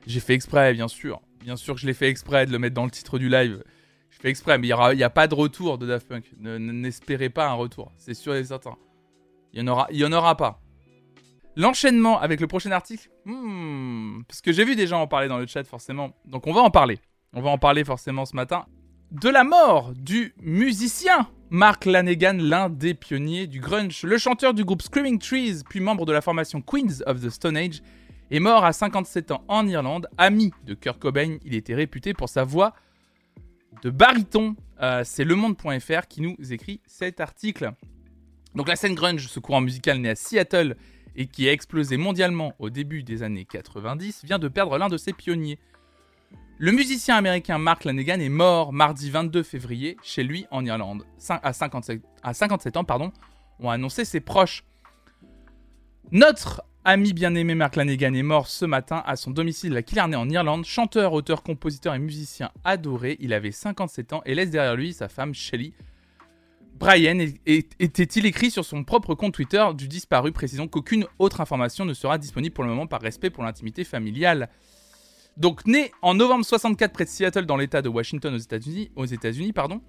[0.05, 1.21] J'ai fait exprès, bien sûr.
[1.41, 3.63] Bien sûr que je l'ai fait exprès de le mettre dans le titre du live.
[4.10, 6.25] Je fais exprès, mais il n'y a pas de retour de Daft Punk.
[6.39, 8.75] N'espérez pas un retour, c'est sûr et certain.
[9.53, 10.62] Il n'y en, aura, en aura pas.
[11.55, 15.38] L'enchaînement avec le prochain article hmm, Parce que j'ai vu des gens en parler dans
[15.38, 16.12] le chat, forcément.
[16.25, 16.99] Donc on va en parler.
[17.31, 18.65] On va en parler forcément ce matin
[19.11, 24.03] de la mort du musicien Mark Lanegan, l'un des pionniers du grunge.
[24.03, 27.55] Le chanteur du groupe Screaming Trees, puis membre de la formation Queens of the Stone
[27.55, 27.81] Age,
[28.31, 30.07] est mort à 57 ans en Irlande.
[30.17, 32.73] Ami de Kurt Cobain, il était réputé pour sa voix
[33.83, 34.55] de baryton.
[34.81, 37.71] Euh, c'est Le Monde.fr qui nous écrit cet article.
[38.55, 40.75] Donc la scène grunge, ce courant musical né à Seattle
[41.15, 44.97] et qui a explosé mondialement au début des années 90, vient de perdre l'un de
[44.97, 45.59] ses pionniers.
[46.57, 51.05] Le musicien américain Mark Lanegan est mort mardi 22 février chez lui en Irlande.
[51.29, 53.11] À 57, à 57 ans, pardon,
[53.59, 54.63] ont annoncé ses proches.
[56.11, 60.29] Notre ami bien-aimé Mark Lanegan est mort ce matin à son domicile à Killarney en
[60.29, 60.63] Irlande.
[60.63, 65.09] Chanteur, auteur, compositeur et musicien adoré, il avait 57 ans et laisse derrière lui sa
[65.09, 65.73] femme Shelly.
[66.77, 71.93] Brian était-il écrit sur son propre compte Twitter du disparu, précisant qu'aucune autre information ne
[71.93, 74.49] sera disponible pour le moment par respect pour l'intimité familiale.
[75.37, 79.05] Donc né en novembre 64 près de Seattle dans l'État de Washington aux États-Unis, aux
[79.05, 79.81] États-Unis pardon.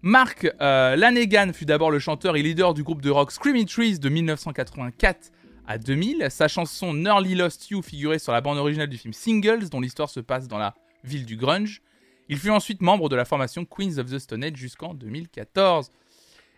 [0.00, 3.98] Mark euh, Lanegan fut d'abord le chanteur et leader du groupe de rock Screaming Trees
[3.98, 5.30] de 1984
[5.66, 6.26] à 2000.
[6.30, 10.10] Sa chanson Nearly Lost You figurait sur la bande originale du film Singles, dont l'histoire
[10.10, 11.82] se passe dans la ville du grunge.
[12.28, 15.92] Il fut ensuite membre de la formation Queens of the Stone Age jusqu'en 2014.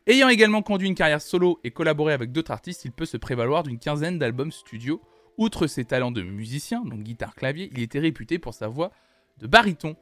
[0.07, 3.63] Ayant également conduit une carrière solo et collaboré avec d'autres artistes, il peut se prévaloir
[3.63, 5.03] d'une quinzaine d'albums studio
[5.37, 8.93] Outre ses talents de musicien, donc guitare-clavier, il était réputé pour sa voix
[9.39, 9.97] de baryton.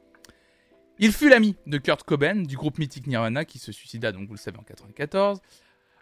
[0.99, 4.33] Il fut l'ami de Kurt Cobain du groupe mythique Nirvana qui se suicida donc vous
[4.33, 5.41] le savez en 94.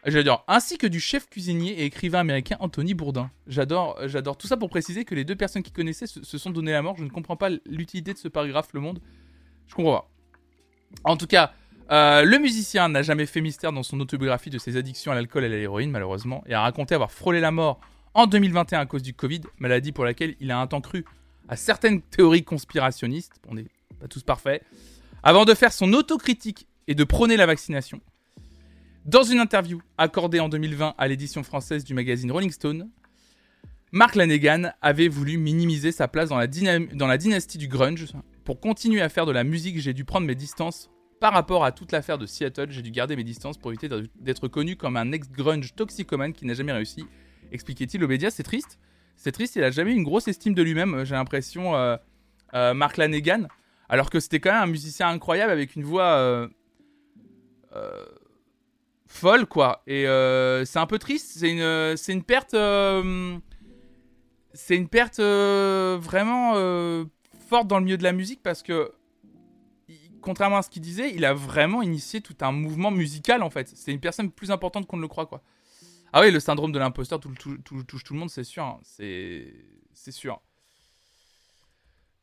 [0.06, 3.30] J'adore, ainsi que du chef cuisinier et écrivain américain Anthony Bourdin.
[3.46, 6.72] J'adore, j'adore tout ça pour préciser que les deux personnes qui connaissaient se, sont donné
[6.72, 6.98] la mort.
[6.98, 9.00] Je ne comprends pas l'utilité de ce paragraphe Le Monde.
[9.68, 10.10] Je comprends pas.
[11.04, 11.54] En tout cas,
[11.92, 15.44] euh, le musicien n'a jamais fait mystère dans son autobiographie de ses addictions à l'alcool
[15.44, 17.80] et à l'héroïne, malheureusement, et a raconté avoir frôlé la mort
[18.14, 21.06] en 2021 à cause du Covid, maladie pour laquelle il a un temps cru
[21.48, 23.68] à certaines théories conspirationnistes, on n'est
[24.00, 24.64] pas tous parfaits,
[25.24, 28.02] avant de faire son autocritique et de prôner la vaccination.
[29.06, 32.90] Dans une interview accordée en 2020 à l'édition française du magazine Rolling Stone,
[33.92, 38.14] Mark Lanegan avait voulu minimiser sa place dans la, dans la dynastie du grunge.
[38.46, 41.72] Pour continuer à faire de la musique, j'ai dû prendre mes distances par rapport à
[41.72, 42.68] toute l'affaire de Seattle.
[42.70, 46.54] J'ai dû garder mes distances pour éviter d'être connu comme un ex-grunge toxicomane qui n'a
[46.54, 47.06] jamais réussi
[47.52, 48.30] expliquait-il au média.
[48.30, 48.80] C'est triste.
[49.22, 51.96] C'est triste, il a jamais eu une grosse estime de lui-même, j'ai l'impression, euh,
[52.56, 53.48] euh, Mark Lanegan.
[53.88, 56.14] Alors que c'était quand même un musicien incroyable avec une voix.
[56.14, 56.48] Euh,
[59.06, 59.84] folle, quoi.
[59.86, 60.06] Et
[60.66, 61.34] c'est un peu triste.
[61.38, 62.56] C'est une, c'est une perte.
[64.54, 66.54] c'est une perte vraiment
[67.48, 68.92] forte dans le milieu de la musique parce que
[70.22, 73.72] contrairement à ce qu'il disait, il a vraiment initié tout un mouvement musical en fait.
[73.76, 75.44] C'est une personne plus importante qu'on ne le croit quoi.
[76.14, 78.64] Ah oui, le syndrome de l'imposteur touche tout, le monde, c'est sûr.
[78.64, 78.80] Hein.
[78.84, 80.42] C'est sûr.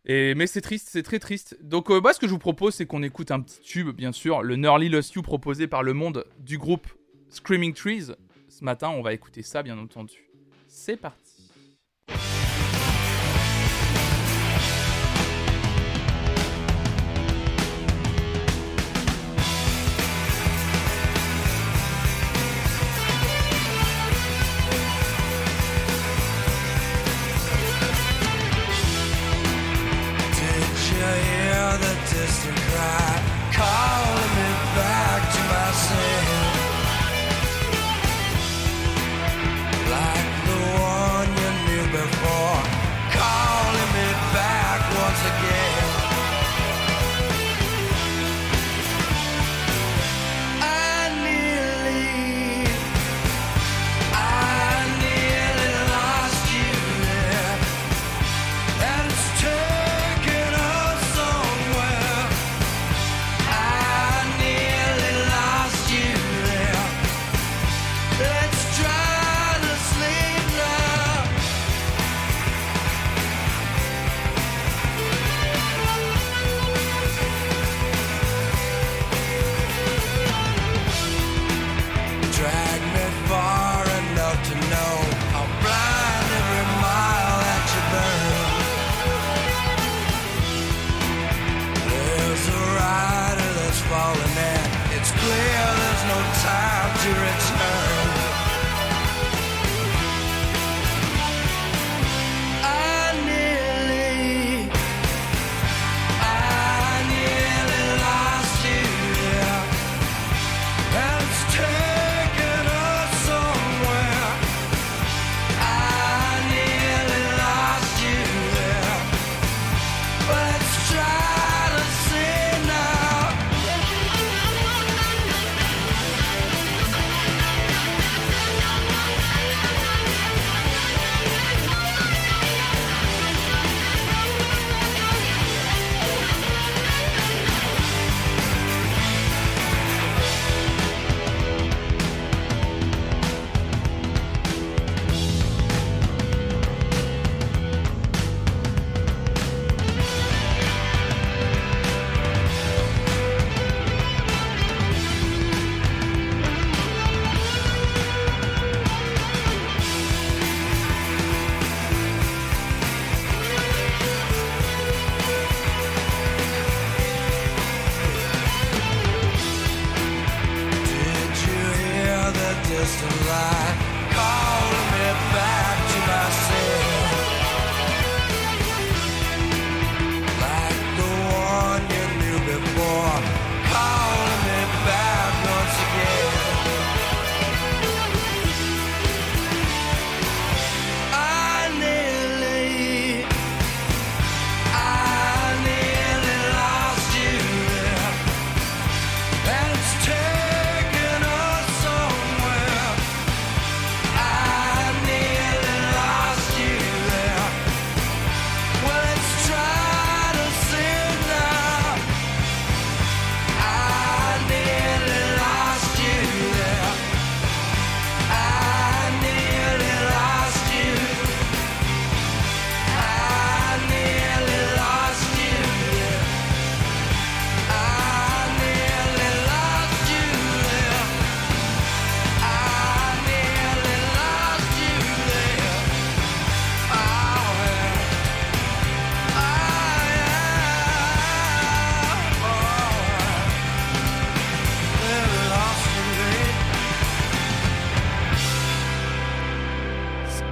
[0.07, 1.57] Mais c'est triste, c'est très triste.
[1.62, 4.12] Donc euh, moi, ce que je vous propose, c'est qu'on écoute un petit tube, bien
[4.12, 6.87] sûr, le Nerly Lost You proposé par le monde du groupe
[7.29, 8.12] Screaming Trees.
[8.48, 10.31] Ce matin, on va écouter ça, bien entendu.
[10.66, 11.38] C'est parti.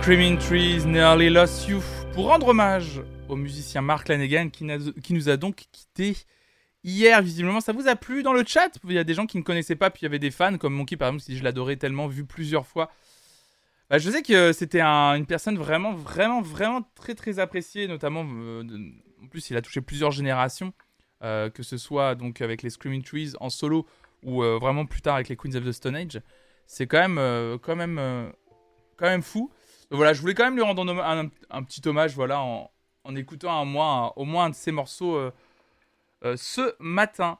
[0.06, 1.80] Screaming Trees, Nearly Lost You,
[2.14, 4.62] pour rendre hommage au musicien Mark Lanegan qui,
[5.12, 6.16] nous a donc quitté
[6.84, 7.20] hier.
[7.20, 9.42] Visiblement, ça vous a plu dans le chat Il y a des gens qui ne
[9.42, 11.74] connaissaient pas, puis il y avait des fans comme Monkey par exemple, si je l'adorais
[11.74, 12.88] tellement, vu plusieurs fois.
[13.90, 18.24] Bah, je sais que c'était une personne vraiment, vraiment, vraiment très, très appréciée, notamment.
[18.24, 18.62] Euh,
[19.24, 20.72] en plus, il a touché plusieurs générations,
[21.24, 23.84] euh, que ce soit donc avec les Screaming Trees en solo
[24.22, 26.20] ou vraiment plus tard avec les Queens of the Stone Age.
[26.68, 28.30] C'est quand même, quand même,
[28.96, 29.50] quand même fou.
[29.90, 30.82] Voilà, je voulais quand même lui rendre
[31.50, 32.70] un, petit hommage, voilà, en,
[33.16, 35.30] écoutant au moins un de ses morceaux
[36.22, 37.38] ce matin.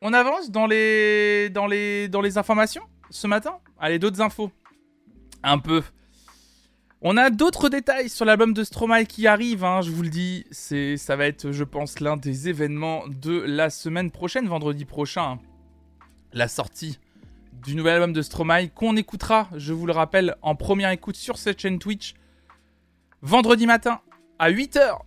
[0.00, 3.58] On avance dans les, dans les, dans les informations ce matin?
[3.78, 4.50] Allez, d'autres infos.
[5.44, 5.82] Un peu.
[7.02, 10.44] On a d'autres détails sur l'album de Stromae qui arrive, hein, je vous le dis.
[10.50, 15.38] Ça va être, je pense, l'un des événements de la semaine prochaine, vendredi prochain.
[16.32, 16.98] La sortie
[17.64, 21.38] du nouvel album de Stromae qu'on écoutera, je vous le rappelle, en première écoute sur
[21.38, 22.14] cette chaîne Twitch.
[23.22, 24.00] Vendredi matin
[24.38, 24.98] à 8h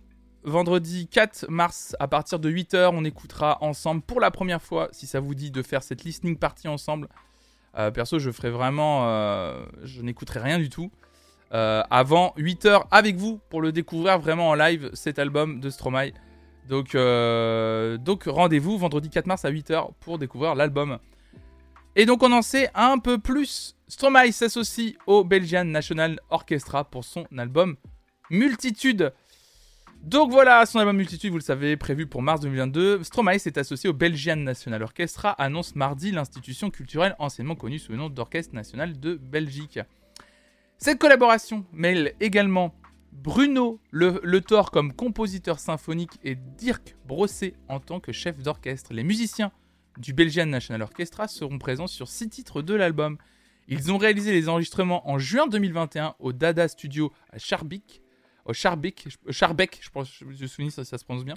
[0.46, 5.06] vendredi 4 mars à partir de 8h, on écoutera ensemble pour la première fois, si
[5.06, 7.08] ça vous dit de faire cette listening party ensemble.
[7.76, 9.08] Euh, perso, je ferai vraiment.
[9.08, 10.90] Euh, je n'écouterai rien du tout.
[11.52, 16.12] Euh, avant 8h avec vous pour le découvrir vraiment en live, cet album de Stromae.
[16.68, 20.98] Donc, donc rendez-vous vendredi 4 mars à 8h pour découvrir l'album.
[21.98, 23.74] Et donc on en sait un peu plus.
[23.88, 27.76] Stromae s'associe au Belgian National Orchestra pour son album
[28.28, 29.14] Multitude.
[30.02, 33.02] Donc voilà, son album Multitude, vous le savez, prévu pour mars 2022.
[33.02, 37.98] Stromae s'est associé au Belgian National Orchestra, annonce mardi l'institution culturelle anciennement connue sous le
[37.98, 39.80] nom d'Orchestre National de Belgique.
[40.76, 42.74] Cette collaboration mêle également
[43.10, 48.92] Bruno Le, le comme compositeur symphonique et Dirk Brosset en tant que chef d'orchestre.
[48.92, 49.50] Les musiciens
[49.98, 53.18] du Belgian National Orchestra seront présents sur six titres de l'album.
[53.68, 58.02] Ils ont réalisé les enregistrements en juin 2021 au Dada Studio à Charbik
[58.46, 61.34] au Charbeck, je pense, je me souviens ça, se prononce bien.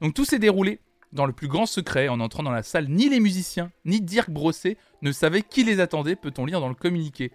[0.00, 0.80] Donc tout s'est déroulé
[1.12, 2.88] dans le plus grand secret en entrant dans la salle.
[2.88, 6.74] Ni les musiciens, ni Dirk Brosset ne savaient qui les attendait, peut-on lire dans le
[6.74, 7.30] communiqué.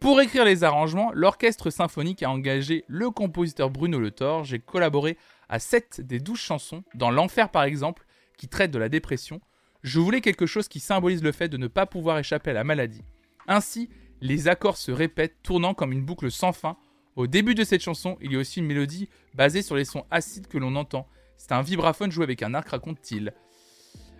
[0.00, 4.44] Pour écrire les arrangements, l'orchestre symphonique a engagé le compositeur Bruno Le Thor.
[4.44, 8.06] J'ai collaboré à 7 des 12 chansons, dans L'Enfer par exemple,
[8.36, 9.40] qui traite de la dépression.
[9.82, 12.64] Je voulais quelque chose qui symbolise le fait de ne pas pouvoir échapper à la
[12.64, 13.02] maladie.
[13.46, 13.88] Ainsi,
[14.20, 16.76] les accords se répètent, tournant comme une boucle sans fin,
[17.16, 20.04] au début de cette chanson, il y a aussi une mélodie basée sur les sons
[20.10, 21.08] acides que l'on entend.
[21.36, 23.32] C'est un vibraphone joué avec un arc, raconte-t-il.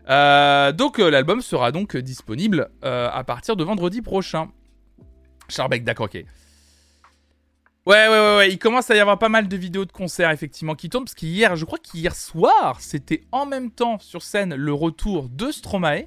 [0.08, 4.50] Euh, donc euh, l'album sera donc disponible euh, à partir de vendredi prochain.
[5.48, 6.24] Charbeck, d'accord, ok.
[7.88, 10.30] Ouais, ouais, ouais, ouais, il commence à y avoir pas mal de vidéos de concerts
[10.30, 14.54] effectivement qui tournent parce qu'hier, je crois qu'hier soir, c'était en même temps sur scène
[14.54, 16.04] le retour de Stromae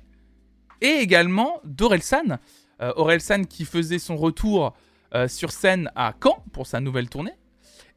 [0.82, 2.38] et également d'Orelsan.
[2.80, 4.76] Orelsan qui faisait son retour
[5.16, 7.34] euh, sur scène à Caen pour sa nouvelle tournée.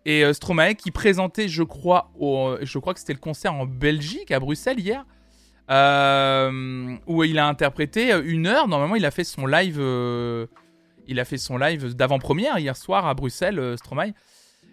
[0.07, 2.11] Et euh, Stromae qui présentait, je crois,
[2.63, 5.05] je crois que c'était le concert en Belgique, à Bruxelles hier,
[5.71, 8.67] euh, où il a interprété une heure.
[8.67, 9.79] Normalement, il a fait son live,
[11.07, 14.13] il a fait son live d'avant-première hier soir à Bruxelles, Stromae.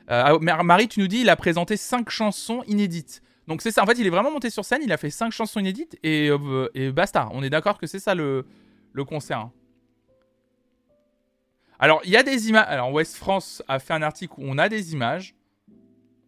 [0.07, 3.21] Ah, Marie, tu nous dis, il a présenté cinq chansons inédites.
[3.47, 3.83] Donc c'est ça.
[3.83, 4.81] En fait, il est vraiment monté sur scène.
[4.83, 6.29] Il a fait cinq chansons inédites et,
[6.73, 7.29] et basta.
[7.31, 8.45] On est d'accord que c'est ça le,
[8.93, 9.39] le concert.
[9.39, 9.51] Hein.
[11.79, 12.65] Alors, il y a des images.
[12.67, 15.35] Alors, West France a fait un article où on a des images.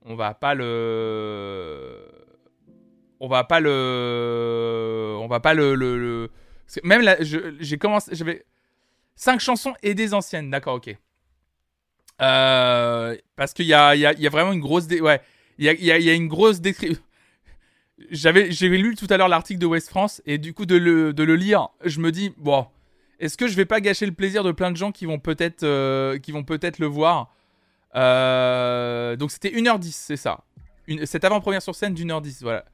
[0.06, 2.08] On va pas le.
[3.20, 5.16] On va pas le.
[5.20, 6.30] On va pas le.
[6.84, 8.16] Même là, j'ai commencé.
[8.16, 8.46] J'avais.
[9.15, 10.49] Cinq chansons et des anciennes.
[10.49, 10.95] D'accord, ok.
[12.21, 14.88] Euh, parce qu'il y a, y, a, vraiment une grosse.
[14.88, 15.21] Ouais.
[15.58, 17.02] Il y a, une grosse description.
[18.10, 21.23] J'avais, lu tout à l'heure l'article de West France et du coup de le, de
[21.23, 22.65] le lire, je me dis bon,
[23.19, 25.63] est-ce que je vais pas gâcher le plaisir de plein de gens qui vont peut-être
[25.63, 27.34] euh, qui vont peut-être le voir?
[27.95, 30.43] Euh, Donc c'était 1h10, c'est ça.
[31.06, 32.65] Cette avant-première sur scène d'une heure 10, voilà.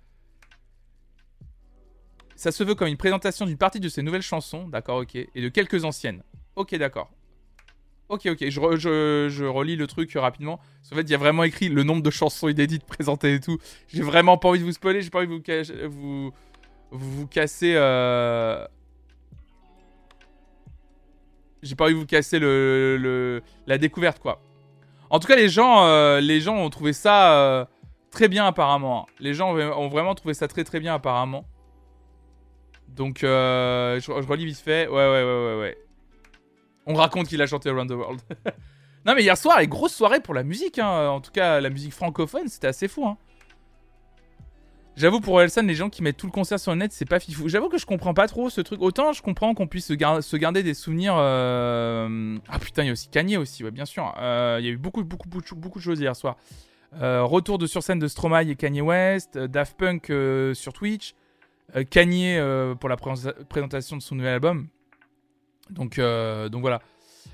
[2.36, 5.42] Ça se veut comme une présentation d'une partie de ces nouvelles chansons, d'accord, ok, et
[5.42, 6.24] de quelques anciennes.
[6.60, 7.10] Ok, d'accord.
[8.10, 10.60] Ok, ok, je, je, relis le truc rapidement.
[10.92, 13.60] En fait, il y a vraiment écrit le nombre de chansons inédites présentées et tout.
[13.88, 16.34] J'ai vraiment pas envie de vous spoiler, j'ai pas envie de vous,
[16.92, 17.76] vous, vous, casser.
[17.78, 18.68] Euh
[21.62, 24.42] j'ai pas envie de vous casser le, la découverte, quoi.
[25.10, 27.66] En tout cas, les gens, euh, les gens ont trouvé ça euh,
[28.12, 29.08] très bien, apparemment.
[29.22, 31.46] Les gens ont vraiment trouvé ça très très bien, apparemment.
[32.90, 34.90] Donc, je, relis vite fait.
[34.90, 35.89] Ouais, ouais, ouais, ouais, ouais.
[36.90, 38.22] On raconte qu'il a chanté Around the World.
[39.06, 40.80] non, mais hier soir, les grosse soirée pour la musique.
[40.80, 41.08] Hein.
[41.10, 43.06] En tout cas, la musique francophone, c'était assez fou.
[43.06, 43.18] Hein.
[44.98, 47.20] J'avoue, pour Elson, les gens qui mettent tout le concert sur le net, c'est pas
[47.20, 47.48] fifou.
[47.48, 48.82] J'avoue que je comprends pas trop ce truc.
[48.82, 51.16] Autant je comprends qu'on puisse se, garder des souvenirs.
[51.16, 54.14] Euh, ah putain, il y a aussi Kanye aussi, ouais, bien sûr.
[54.20, 56.38] Euh, il y a eu beaucoup, beaucoup, beaucoup, beaucoup de choses hier soir.
[57.00, 60.12] Euh, retour de sur scène de Stromae et Kanye West, Daft Punk
[60.56, 61.14] sur Twitch,
[61.92, 62.40] Kanye
[62.80, 64.68] pour la présentation de son nouvel album.
[65.70, 66.82] Donc, donc voilà.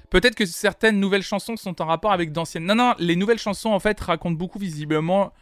[0.10, 2.66] Peut-être que certaines nouvelles chansons sont en rapport avec d'anciennes.
[2.66, 5.34] Non, non, les nouvelles chansons en fait racontent beaucoup visiblement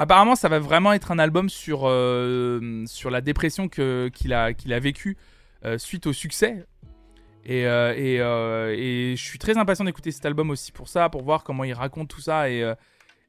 [0.00, 4.72] apparemment, ça va vraiment être un album sur, euh, sur la dépression qu'il a, qu'il
[4.72, 5.16] a vécue
[5.64, 6.64] euh, suite au succès.
[7.44, 11.42] Et, et, et, je suis très impatient d'écouter cet album aussi pour ça, pour voir
[11.42, 12.74] comment il raconte tout ça et,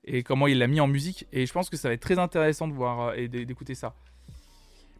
[0.05, 1.27] et comment il l'a mis en musique.
[1.31, 3.93] Et je pense que ça va être très intéressant de voir et d'écouter ça.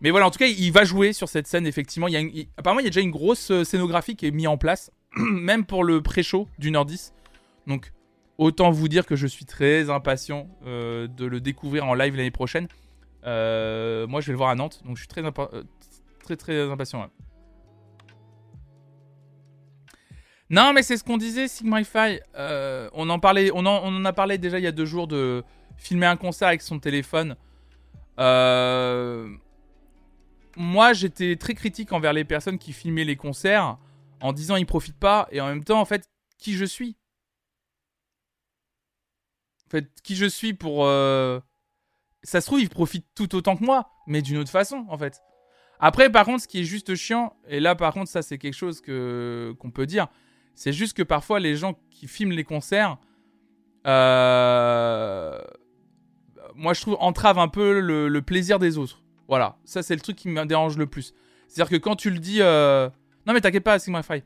[0.02, 2.08] Mais voilà, en tout cas, il va jouer sur cette scène, effectivement.
[2.58, 5.66] Apparemment, il y a déjà une grosse euh, scénographie qui est mise en place, même
[5.66, 7.14] pour le pré-show d'une heure 10.
[7.68, 7.94] Donc,
[8.40, 12.32] autant vous dire que je suis très impatient euh, de le découvrir en live l'année
[12.32, 12.68] prochaine.
[13.26, 15.22] Euh, moi, je vais le voir à Nantes, donc je suis très,
[16.24, 17.08] très, très impatient.
[20.50, 21.80] Non, mais c'est ce qu'on disait, Sigma
[22.94, 25.08] on, en parlait, on, en, on en a parlé déjà il y a deux jours
[25.08, 25.44] de
[25.78, 27.36] filmer un concert avec son téléphone.
[28.20, 29.30] Euh
[30.56, 33.78] moi, j'étais très critique envers les personnes qui filmaient les concerts
[34.22, 36.98] en disant ils profitent pas et en même temps, en fait, qui je suis?
[39.68, 40.86] En fait, qui je suis pour.
[40.86, 41.40] Euh,
[42.24, 45.22] ça se trouve, ils profitent tout autant que moi, mais d'une autre façon, en fait.
[45.80, 48.54] Après, par contre, ce qui est juste chiant, et là, par contre, ça, c'est quelque
[48.54, 50.08] chose qu'on peut dire,
[50.54, 52.98] c'est juste que parfois, les gens qui filment les concerts,
[53.88, 55.42] euh,
[56.54, 59.02] moi, je trouve, entravent un peu le plaisir des autres.
[59.32, 61.14] Voilà, ça c'est le truc qui me dérange le plus.
[61.48, 62.40] C'est-à-dire que quand tu le dis...
[62.42, 62.90] Euh,
[63.26, 64.24] non mais t'inquiète pas, Sigma Fry.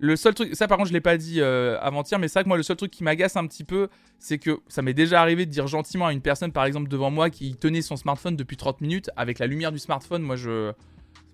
[0.00, 2.48] Le seul truc, ça par contre je l'ai pas dit euh, avant-hier, mais c'est que
[2.48, 3.86] moi le seul truc qui m'agace un petit peu,
[4.18, 7.08] c'est que ça m'est déjà arrivé de dire gentiment à une personne par exemple devant
[7.08, 10.72] moi qui tenait son smartphone depuis 30 minutes, avec la lumière du smartphone, moi je...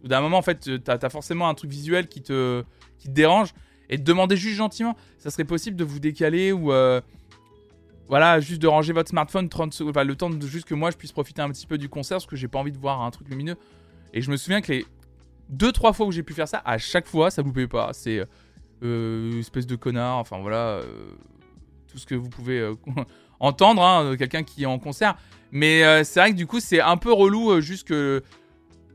[0.04, 2.62] D'un moment en fait, t'as as forcément un truc visuel qui te,
[2.98, 3.54] qui te dérange,
[3.88, 6.72] et de demander juste gentiment, ça serait possible de vous décaler ou...
[6.72, 7.00] Euh,
[8.08, 10.90] voilà, juste de ranger votre smartphone 30 secondes, enfin, le temps de juste que moi
[10.90, 13.02] je puisse profiter un petit peu du concert parce que j'ai pas envie de voir
[13.02, 13.56] un truc lumineux.
[14.14, 14.86] Et je me souviens que les
[15.54, 17.90] 2-3 fois où j'ai pu faire ça, à chaque fois ça vous plaît pas.
[17.92, 18.24] C'est
[18.82, 21.10] euh, espèce de connard, enfin voilà, euh,
[21.90, 22.74] tout ce que vous pouvez euh,
[23.40, 25.16] entendre, hein, quelqu'un qui est en concert.
[25.50, 28.22] Mais euh, c'est vrai que du coup c'est un peu relou, juste que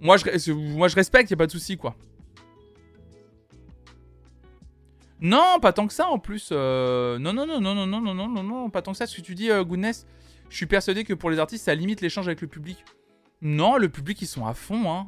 [0.02, 1.96] moi je, moi, je respecte, y a pas de souci quoi.
[5.24, 6.52] Non, pas tant que ça en plus.
[6.52, 9.08] Non, non, non, non, non, non, non, non, non, non, pas tant que ça.
[9.08, 10.06] Ce que tu dis, Goodness,
[10.50, 12.84] je suis persuadé que pour les artistes, ça limite l'échange avec le public.
[13.42, 14.92] Non, le public, ils sont à fond.
[14.92, 15.08] Hein.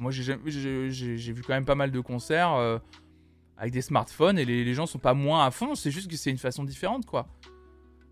[0.00, 0.34] moi, j'ai
[1.32, 2.80] vu quand même pas mal de concerts
[3.56, 5.76] avec des smartphones et les, gens sont pas moins à fond.
[5.76, 7.28] C'est juste que c'est une façon différente, quoi.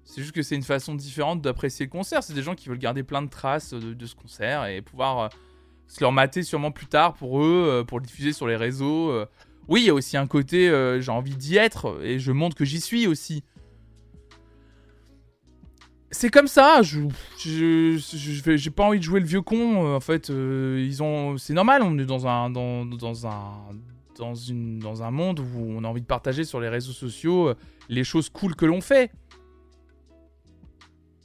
[0.04, 2.22] C'est juste que c'est une façon différente d'apprécier le concert.
[2.22, 5.30] C'est des gens qui veulent garder plein de traces de, ce concert et pouvoir
[5.88, 9.26] se leur mater sûrement plus tard pour eux, pour le diffuser sur les réseaux
[9.68, 12.56] oui, il y a aussi un côté, euh, j'ai envie d'y être, et je montre
[12.56, 13.44] que j'y suis aussi.
[16.10, 17.00] C'est comme ça, je,
[17.36, 19.84] j'ai pas envie de jouer le vieux con.
[19.84, 21.82] Euh, en fait, euh, ils ont, c'est normal.
[21.82, 23.52] On est dans un, dans, dans un,
[24.18, 27.52] dans un monde où on a envie de partager sur les réseaux sociaux
[27.90, 29.12] les choses cool que l'on fait.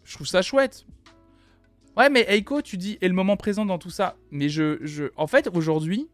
[0.03, 0.85] Je trouve ça chouette.
[1.95, 4.17] Ouais, mais Eiko, tu dis et le moment présent dans tout ça.
[4.31, 6.09] Mais je, je, en fait, aujourd'hui,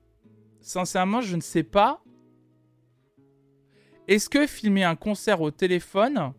[0.62, 2.04] sincèrement, je ne sais pas
[4.10, 6.34] est-ce que filmer un concert au téléphone,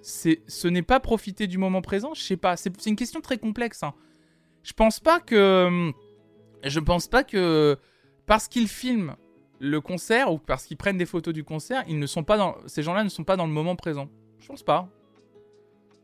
[0.00, 2.14] c'est, ce n'est pas profiter du moment présent?
[2.14, 2.56] Je sais pas.
[2.56, 3.82] C'est, une question très complexe.
[3.82, 3.94] Hein.
[4.62, 5.92] Je pense pas que.
[6.62, 7.76] Je pense pas que
[8.26, 9.16] parce qu'ils filment
[9.58, 12.56] le concert ou parce qu'ils prennent des photos du concert, ils ne sont pas dans.
[12.66, 14.08] Ces gens-là ne sont pas dans le moment présent.
[14.38, 14.88] Je pense pas.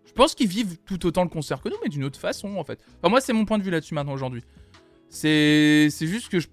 [0.04, 2.64] Je pense qu'ils vivent tout autant le concert que nous, mais d'une autre façon, en
[2.64, 2.80] fait.
[2.98, 4.42] Enfin, moi, c'est mon point de vue là-dessus maintenant aujourd'hui.
[5.08, 6.48] C'est, juste que je,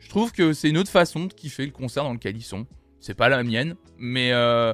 [0.00, 2.66] je trouve que c'est une autre façon de kiffer le concert dans lequel ils sont.
[3.02, 4.72] C'est pas la mienne, mais euh...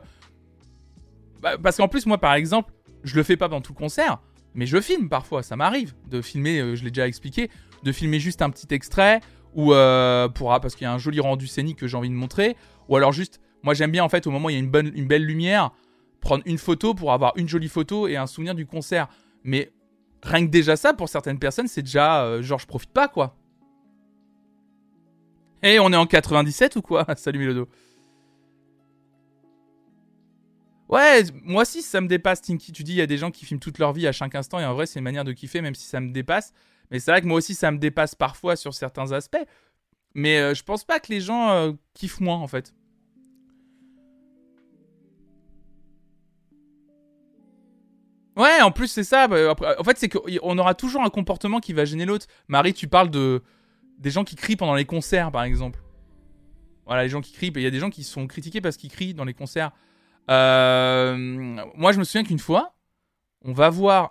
[1.41, 4.21] bah, parce qu'en plus moi par exemple, je le fais pas dans tout le concert,
[4.55, 5.43] mais je filme parfois.
[5.43, 7.51] Ça m'arrive de filmer, euh, je l'ai déjà expliqué,
[7.85, 9.21] de filmer juste un petit extrait
[9.55, 12.15] ou euh, pour parce qu'il y a un joli rendu scénique que j'ai envie de
[12.15, 12.55] montrer,
[12.91, 14.71] ou alors juste, moi j'aime bien en fait au moment où il y a une
[14.71, 15.71] bonne, une belle lumière,
[16.21, 19.09] prendre une photo pour avoir une jolie photo et un souvenir du concert.
[19.43, 19.73] Mais
[20.23, 23.39] rien que déjà ça pour certaines personnes, c'est déjà genre je profite pas quoi.
[25.63, 27.07] Eh, on est en 97 ou quoi?
[27.17, 27.69] Salut Melodo.
[30.89, 32.73] Ouais, moi aussi ça me dépasse, Tinky.
[32.73, 34.59] Tu dis, il y a des gens qui filment toute leur vie à chaque instant,
[34.59, 36.53] et en vrai, c'est une manière de kiffer, même si ça me dépasse.
[36.91, 39.37] Mais c'est vrai que moi aussi, ça me dépasse parfois sur certains aspects.
[40.15, 42.75] Mais euh, je pense pas que les gens euh, kiffent moins, en fait.
[48.37, 49.27] Ouais, en plus, c'est ça.
[49.29, 52.27] Bah, en fait, c'est qu'on aura toujours un comportement qui va gêner l'autre.
[52.47, 53.43] Marie, tu parles de
[53.99, 55.81] des gens qui crient pendant les concerts, par exemple.
[56.87, 57.53] Voilà, les gens qui crient.
[57.55, 59.73] Il y a des gens qui sont critiqués parce qu'ils crient dans les concerts.
[60.31, 61.17] Euh,
[61.75, 62.75] moi, je me souviens qu'une fois,
[63.45, 64.11] on va voir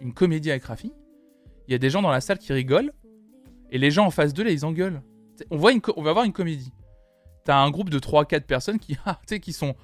[0.00, 0.92] une comédie avec Rafi.
[1.66, 2.92] Il y a des gens dans la salle qui rigolent.
[3.70, 5.02] Et les gens en face d'eux, là, ils engueulent.
[5.50, 6.72] On, voit une on va voir une comédie.
[7.44, 9.74] T'as un groupe de 3-4 personnes qui, ah, qui sont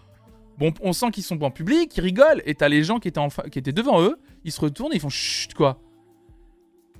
[0.58, 3.18] Bon, on sent qu'ils sont en public, ils rigolent, et t'as les gens qui étaient,
[3.18, 5.80] en qui étaient devant eux, ils se retournent et ils font chut, quoi.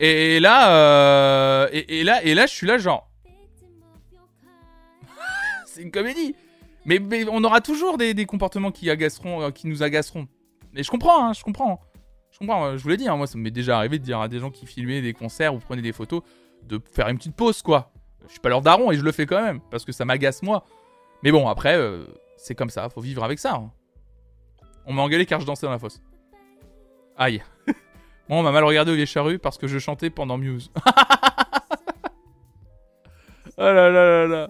[0.01, 3.09] Et là, euh, et, là, et là, je suis là, genre.
[5.67, 6.35] c'est une comédie.
[6.85, 10.28] Mais, on aura toujours des, comportements qui agaceront, euh, qui nous agaceront.
[10.72, 11.80] Mais je comprends, hein, je comprends.
[12.30, 14.20] Je comprends, euh, je vous l'ai dit, hein, moi ça m'est déjà arrivé de dire
[14.20, 16.22] à des gens qui filmaient des concerts ou prenaient des photos
[16.64, 17.93] de faire une petite pause, quoi.
[18.26, 20.43] Je suis pas leur daron et je le fais quand même, parce que ça m'agace
[20.43, 20.64] moi.
[21.22, 21.78] Mais bon, après,
[22.37, 23.55] c'est comme ça, faut vivre avec ça.
[23.55, 23.70] Hein.
[24.87, 26.01] On m'a engueulé car je dansais dans la fosse.
[27.16, 27.43] Aïe.
[28.28, 30.70] Moi, on m'a mal regardé les charrues parce que je chantais pendant Muse.
[30.76, 30.80] oh
[33.59, 34.49] là là là là.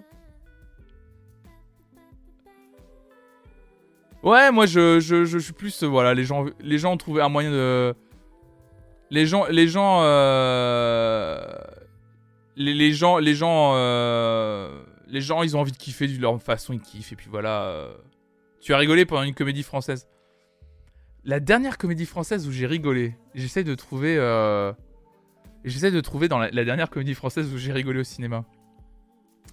[4.25, 7.21] Ouais, moi je, je, je, suis plus euh, voilà, les gens les gens ont trouvé
[7.21, 7.95] un moyen de
[9.11, 11.45] les gens les gens euh...
[12.57, 14.83] les, les, gens les gens euh...
[15.09, 17.87] les gens ils ont envie de kiffer de leur façon, ils kiffent et puis voilà.
[18.63, 20.09] Tu as rigolé pendant une comédie française.
[21.27, 24.17] La dernière comédie française où j'ai rigolé, j'essaie de trouver.
[25.65, 28.47] J'essaie de trouver dans la, dernière comédie française où j'ai rigolé au cinéma.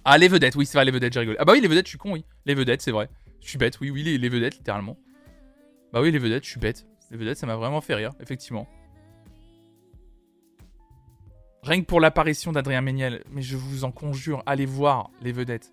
[0.04, 1.36] Ah, les vedettes, oui, c'est vrai, les vedettes, j'ai rigolé.
[1.38, 2.24] Ah, bah oui, les vedettes, je suis con, oui.
[2.46, 3.08] Les vedettes, c'est vrai.
[3.42, 4.96] Je suis bête, oui, oui, les, vedettes, littéralement.
[5.92, 6.86] Bah oui, les vedettes, je suis bête.
[7.10, 8.66] Les vedettes, ça m'a vraiment fait rire, effectivement.
[11.62, 15.72] Rien que pour l'apparition d'Adrien Méniel, mais je vous en conjure, allez voir les vedettes.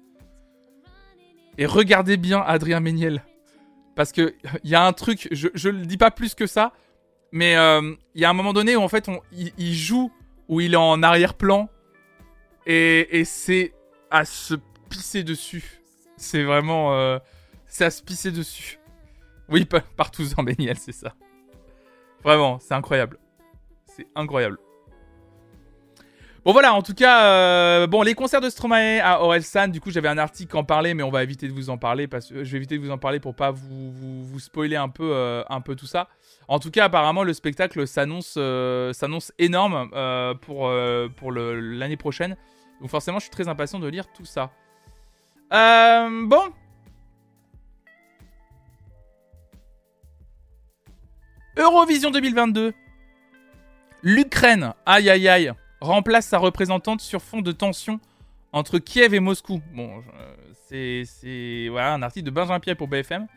[1.58, 3.24] Et regardez bien Adrien Méniel.
[3.96, 6.74] Parce que il y a un truc, je, je le dis pas plus que ça,
[7.32, 10.12] mais euh, il y a un moment donné où en fait il, joue,
[10.48, 11.70] où il est en arrière-plan,
[12.66, 13.74] et, c'est
[14.12, 14.56] à se
[14.90, 15.82] pisser dessus.
[16.18, 17.18] C'est vraiment, euh,
[17.70, 18.80] c'est à se pisser dessus.
[19.48, 19.66] Oui,
[19.96, 21.14] partout en Béniel, c'est ça.
[22.24, 23.18] Vraiment, c'est incroyable.
[23.86, 24.58] C'est incroyable.
[26.46, 29.92] Bon voilà, en tout cas, euh, bon les concerts de Stromae à Orelsan, du coup
[29.92, 32.46] j'avais un article en parler, mais on va éviter de vous en parler parce que
[32.46, 35.44] je vais éviter de vous en parler pour pas vous, vous, spoiler un peu, euh,
[35.50, 36.08] un peu tout ça.
[36.48, 39.90] En tout cas, apparemment le spectacle s'annonce, euh, s'annonce énorme
[40.42, 40.72] pour,
[41.18, 42.38] pour l'année prochaine.
[42.80, 44.52] Donc forcément, je suis très impatient de lire tout ça.
[45.52, 46.54] bon.
[51.60, 52.74] Eurovision 2022.
[54.02, 54.74] L'Ukraine.
[54.86, 55.52] Aïe aïe aïe
[55.82, 58.00] remplace sa représentante sur fond de tension
[58.54, 59.62] entre Kiev et Moscou.
[59.74, 60.02] Bon,
[60.70, 63.28] c'est voilà, un article de Benjamin Pierre pour BFM.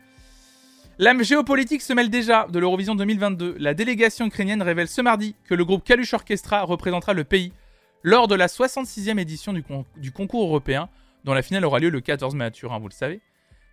[0.99, 3.55] La géopolitique se mêle déjà de l'Eurovision 2022.
[3.59, 7.51] La délégation ukrainienne révèle ce mardi que le groupe Kalush Orchestra représentera le pays
[8.03, 10.87] lors de la 66e édition du, concours européen,
[11.25, 13.19] dont la finale aura lieu le 14 mai à Turin, vous le savez.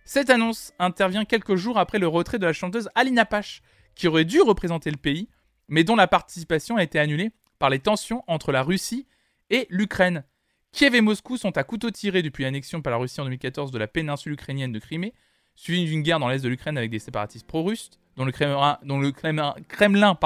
[0.03, 3.61] Cette annonce intervient quelques jours après le retrait de la chanteuse Alina Pache,
[3.95, 5.29] qui aurait dû représenter le pays,
[5.67, 9.07] mais dont la participation a été annulée par les tensions entre la Russie
[9.49, 10.23] et l'Ukraine.
[10.71, 13.77] Kiev et Moscou sont à couteau tiré depuis l'annexion par la Russie en 2014 de
[13.77, 15.13] la péninsule ukrainienne de Crimée,
[15.55, 20.17] suivie d'une guerre dans l'est de l'Ukraine avec des séparatistes pro-russes, dont le Kremlin,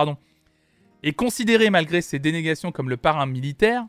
[1.04, 3.86] est considéré malgré ses dénégations comme le parrain militaire.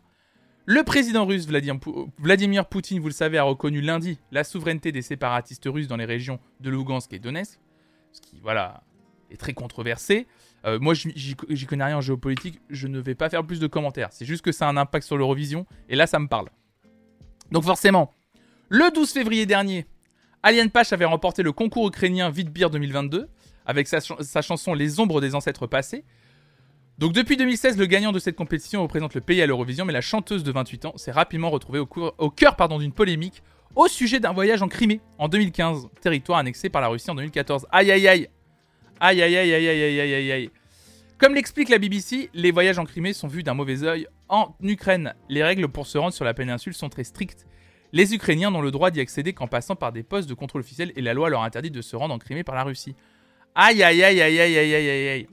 [0.64, 5.68] Le président russe Vladimir Poutine, vous le savez, a reconnu lundi la souveraineté des séparatistes
[5.70, 7.60] russes dans les régions de Lugansk et Donetsk,
[8.12, 8.82] ce qui voilà,
[9.30, 10.26] est très controversé.
[10.64, 14.08] Euh, moi, j'y connais rien en géopolitique, je ne vais pas faire plus de commentaires.
[14.10, 16.48] C'est juste que ça a un impact sur l'Eurovision, et là, ça me parle.
[17.52, 18.10] Donc forcément,
[18.68, 19.86] le 12 février dernier,
[20.42, 23.28] Alien Pache avait remporté le concours ukrainien Vitbir 2022,
[23.64, 24.00] avec sa,
[24.42, 26.04] chanson Les ombres des ancêtres passés.
[26.98, 30.00] Donc depuis 2016, le gagnant de cette compétition représente le pays à l'Eurovision, mais la
[30.00, 33.42] chanteuse de 28 ans s'est rapidement retrouvée au, au cœur d'une polémique
[33.74, 37.66] au sujet d'un voyage en Crimée en 2015, territoire annexé par la Russie en 2014.
[37.70, 38.28] Aïe aïe aïe
[39.00, 40.50] Aïe, aïe, aïe, aïe, aïe, aïe, aïe, aïe.
[41.18, 44.06] Comme l'explique la BBC, les voyages en Crimée sont vus d'un mauvais œil.
[44.28, 47.46] En Ukraine, les règles pour se rendre sur la péninsule sont très strictes.
[47.92, 50.92] Les Ukrainiens n'ont le droit d'y accéder qu'en passant par des postes de contrôle officiel
[50.96, 52.94] et la loi leur interdit de se rendre en Crimée par la Russie.
[53.54, 55.26] Aïe aïe aïe aïe aïe aïe aïe aïe.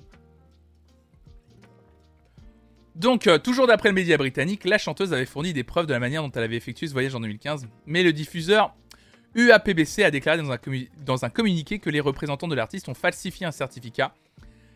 [2.95, 6.21] Donc, toujours d'après le média britannique, la chanteuse avait fourni des preuves de la manière
[6.21, 8.75] dont elle avait effectué ce voyage en 2015, mais le diffuseur
[9.35, 10.41] UAPBC a déclaré
[11.05, 14.13] dans un, communiqué que les représentants de l'artiste ont falsifié un certificat.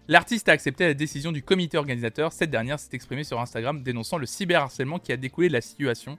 [0.08, 2.32] L'artiste a accepté la décision du comité organisateur.
[2.32, 6.18] Cette dernière s'est exprimée sur Instagram dénonçant le cyberharcèlement qui a découlé de la situation.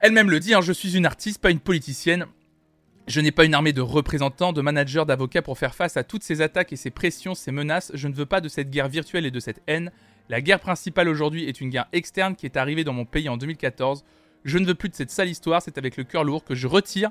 [0.00, 2.26] Elle-même le dit, hein, je suis une artiste, pas une politicienne.
[3.06, 6.22] Je n'ai pas une armée de représentants, de managers, d'avocats pour faire face à toutes
[6.22, 7.90] ces attaques et ces pressions, ces menaces.
[7.94, 9.90] Je ne veux pas de cette guerre virtuelle et de cette haine.
[10.28, 13.36] La guerre principale aujourd'hui est une guerre externe qui est arrivée dans mon pays en
[13.36, 14.04] 2014.
[14.44, 16.66] Je ne veux plus de cette sale histoire, c'est avec le cœur lourd que je
[16.66, 17.10] retire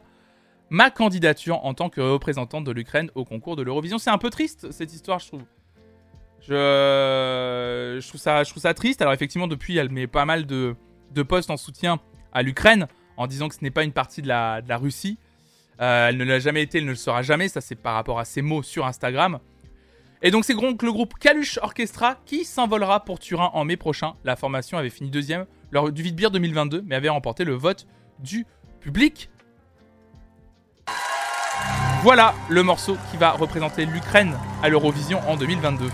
[0.69, 3.97] ma candidature en tant que représentante de l'Ukraine au concours de l'Eurovision.
[3.97, 5.43] C'est un peu triste cette histoire, je trouve.
[6.41, 7.99] Je...
[8.07, 9.01] trouve ça, triste.
[9.01, 10.75] Alors effectivement, depuis, elle met pas mal de,
[11.27, 11.99] posts en soutien
[12.32, 15.17] à l'Ukraine en disant que ce n'est pas une partie de la, de la Russie.
[15.77, 17.47] elle ne l'a jamais été, elle ne le sera jamais.
[17.47, 19.39] Ça, c'est par rapport à ses mots sur Instagram.
[20.22, 24.15] Et donc, c'est donc le groupe Caluche Orchestra qui s'envolera pour Turin en mai prochain.
[24.26, 27.88] La formation avait fini deuxième lors du Vite 2022, mais avait remporté le vote
[28.20, 28.45] du
[28.82, 29.30] public.
[32.03, 35.89] Voilà le morceau qui va représenter l'Ukraine à l'Eurovision en 2022.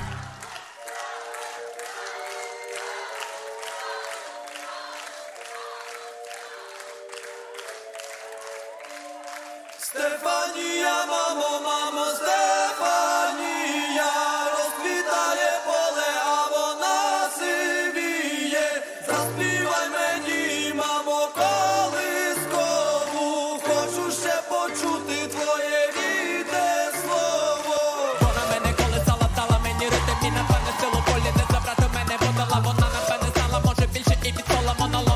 [24.69, 27.77] Чути твоє віте слово.
[28.21, 32.87] Вона мене колесала, дала мені ритм і пане силу волі не забрати мене, подала вона
[32.93, 35.14] на мене знала, може більше і від сола монолог.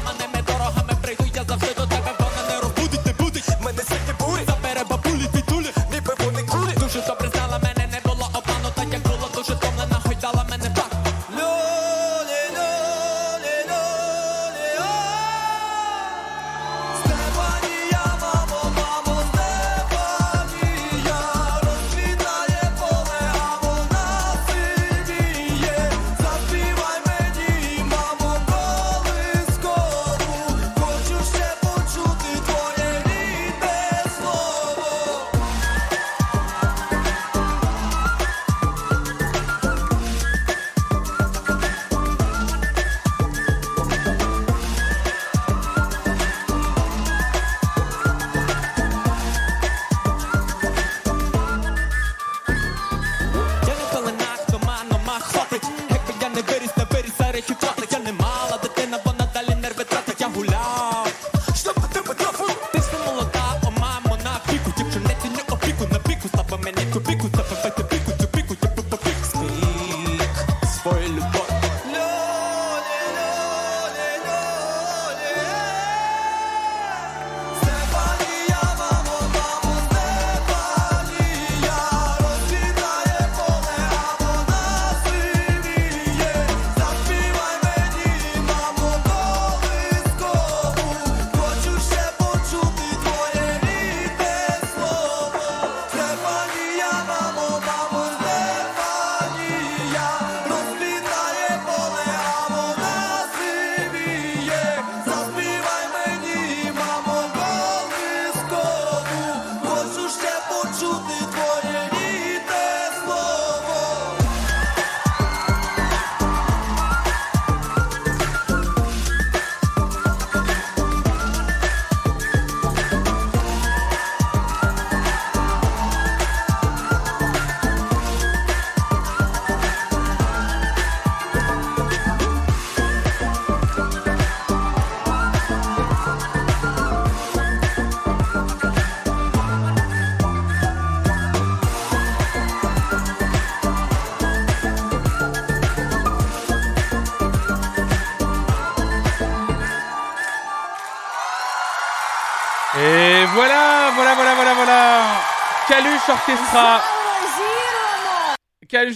[156.20, 156.82] Orchestra.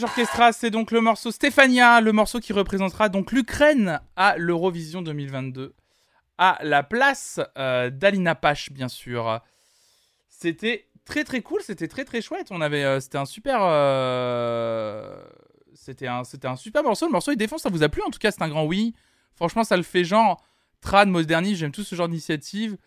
[0.03, 5.73] Orchestra, c'est donc le morceau Stéphania, le morceau qui représentera donc l'Ukraine à l'Eurovision 2022,
[6.37, 9.41] à la place euh, d'Alina Pache, bien sûr.
[10.27, 12.47] C'était très très cool, c'était très très chouette.
[12.51, 15.23] On avait, euh, c'était un super, euh,
[15.73, 17.05] c'était un, super morceau.
[17.05, 18.93] Le morceau il défonce, ça vous a plu En tout cas, c'est un grand oui.
[19.35, 20.43] Franchement, ça le fait genre
[20.81, 21.61] trad, moderniste.
[21.61, 22.77] J'aime tout ce genre d'initiative.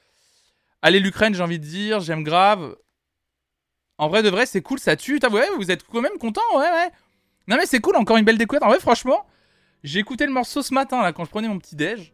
[0.82, 2.76] Allez l'Ukraine, j'ai envie de dire, j'aime grave.
[3.98, 5.18] En vrai de vrai, c'est cool, ça tue.
[5.30, 6.90] Ouais, vous êtes quand même content, ouais, ouais.
[7.48, 8.64] Non mais c'est cool, encore une belle découverte.
[8.64, 9.24] En vrai, franchement,
[9.84, 12.12] j'ai écouté le morceau ce matin là quand je prenais mon petit déj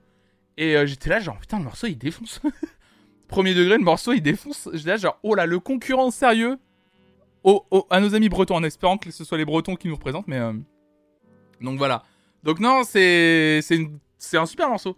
[0.59, 2.41] et euh, j'étais là genre putain le morceau il défonce.
[3.29, 4.69] Premier degré, le morceau il défonce.
[4.75, 6.59] J'étais là genre oh là le concurrent sérieux.
[7.45, 9.95] Oh, oh, à nos amis bretons en espérant que ce soit les bretons qui nous
[9.95, 10.53] représentent mais euh,
[11.61, 12.03] donc voilà.
[12.43, 14.97] Donc non, c'est c'est un super morceau.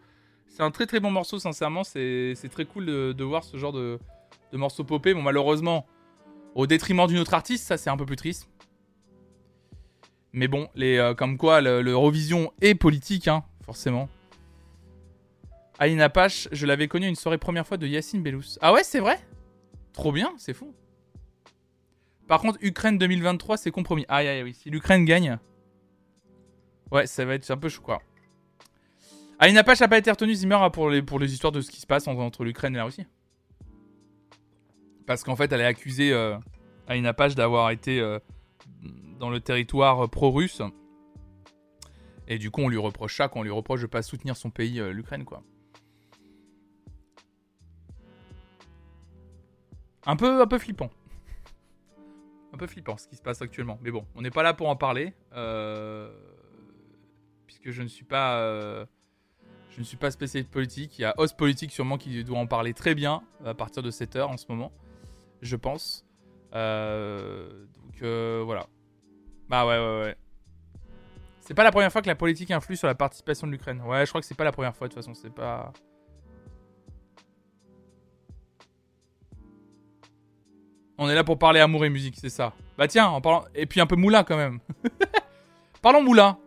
[0.49, 3.99] C'est un très très bon morceau sincèrement, c'est très cool de, voir ce genre de,
[4.53, 5.15] de morceau popé.
[5.15, 5.87] Bon malheureusement,
[6.55, 8.49] au détriment d'une autre artiste, ça c'est un peu plus triste.
[10.33, 14.09] Mais bon, les, euh, comme quoi l'Eurovision est politique, hein, forcément.
[15.79, 18.59] Aïna Pache, je l'avais connue une soirée première fois de Yacine Bellous.
[18.61, 19.19] Ah ouais, c'est vrai?
[19.93, 20.75] Trop bien, c'est fou.
[22.27, 24.05] Par contre, Ukraine 2023, c'est compromis.
[24.09, 24.55] Aïe aïe, oui.
[24.55, 25.39] Si l'Ukraine gagne.
[26.91, 28.01] Ouais, ça va être un peu chou, quoi.
[29.39, 31.81] Aïna Pache n'a pas été retenue Zimmer pour les, pour les histoires de ce qui
[31.81, 33.07] se passe entre l'Ukraine et la Russie?
[35.07, 36.37] Parce qu'en fait, elle est accusée euh,
[36.87, 38.19] à une Apache d'avoir été euh,
[39.19, 40.63] dans le territoire pro-russe.
[42.27, 44.81] Et du coup, on lui reproche ça, qu'on lui reproche de pas soutenir son pays,
[44.81, 45.43] euh, l'Ukraine, quoi.
[50.07, 50.91] Un peu, un peu flippant.
[52.53, 53.79] Un peu flippant ce qui se passe actuellement.
[53.83, 55.15] Mais bon, on n'est pas là pour en parler.
[57.47, 58.87] puisque je ne suis pas.
[59.71, 60.99] je ne suis pas spécialiste politique.
[60.99, 63.91] Il y a Os Politique sûrement qui doit en parler très bien à partir de
[63.91, 64.73] cette heure en ce moment
[65.45, 66.05] je pense.
[66.55, 68.67] Euh, donc euh, voilà.
[69.49, 70.17] Bah ouais, ouais, ouais.
[71.41, 73.83] C'est pas la première fois que la politique influe sur la participation de l'Ukraine.
[73.83, 75.15] Ouais, je crois que c'est pas la première fois de toute façon.
[75.15, 75.73] C'est pas.
[80.97, 82.55] On est là pour parler amour et musique, c'est ça.
[82.79, 83.45] Bah tiens, en parlant.
[83.55, 84.61] Et puis un peu moulin quand même.
[85.83, 86.39] Parlons moulin.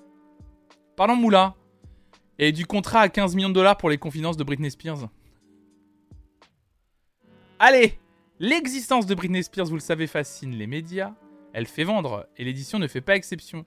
[0.96, 1.54] Parlons moulin.
[2.40, 5.10] Et du contrat à 15 millions de dollars pour les confidences de Britney Spears.
[7.60, 8.00] Allez
[8.40, 11.16] L'existence de Britney Spears, vous le savez, fascine les médias.
[11.54, 13.66] Elle fait vendre, et l'édition ne fait pas exception.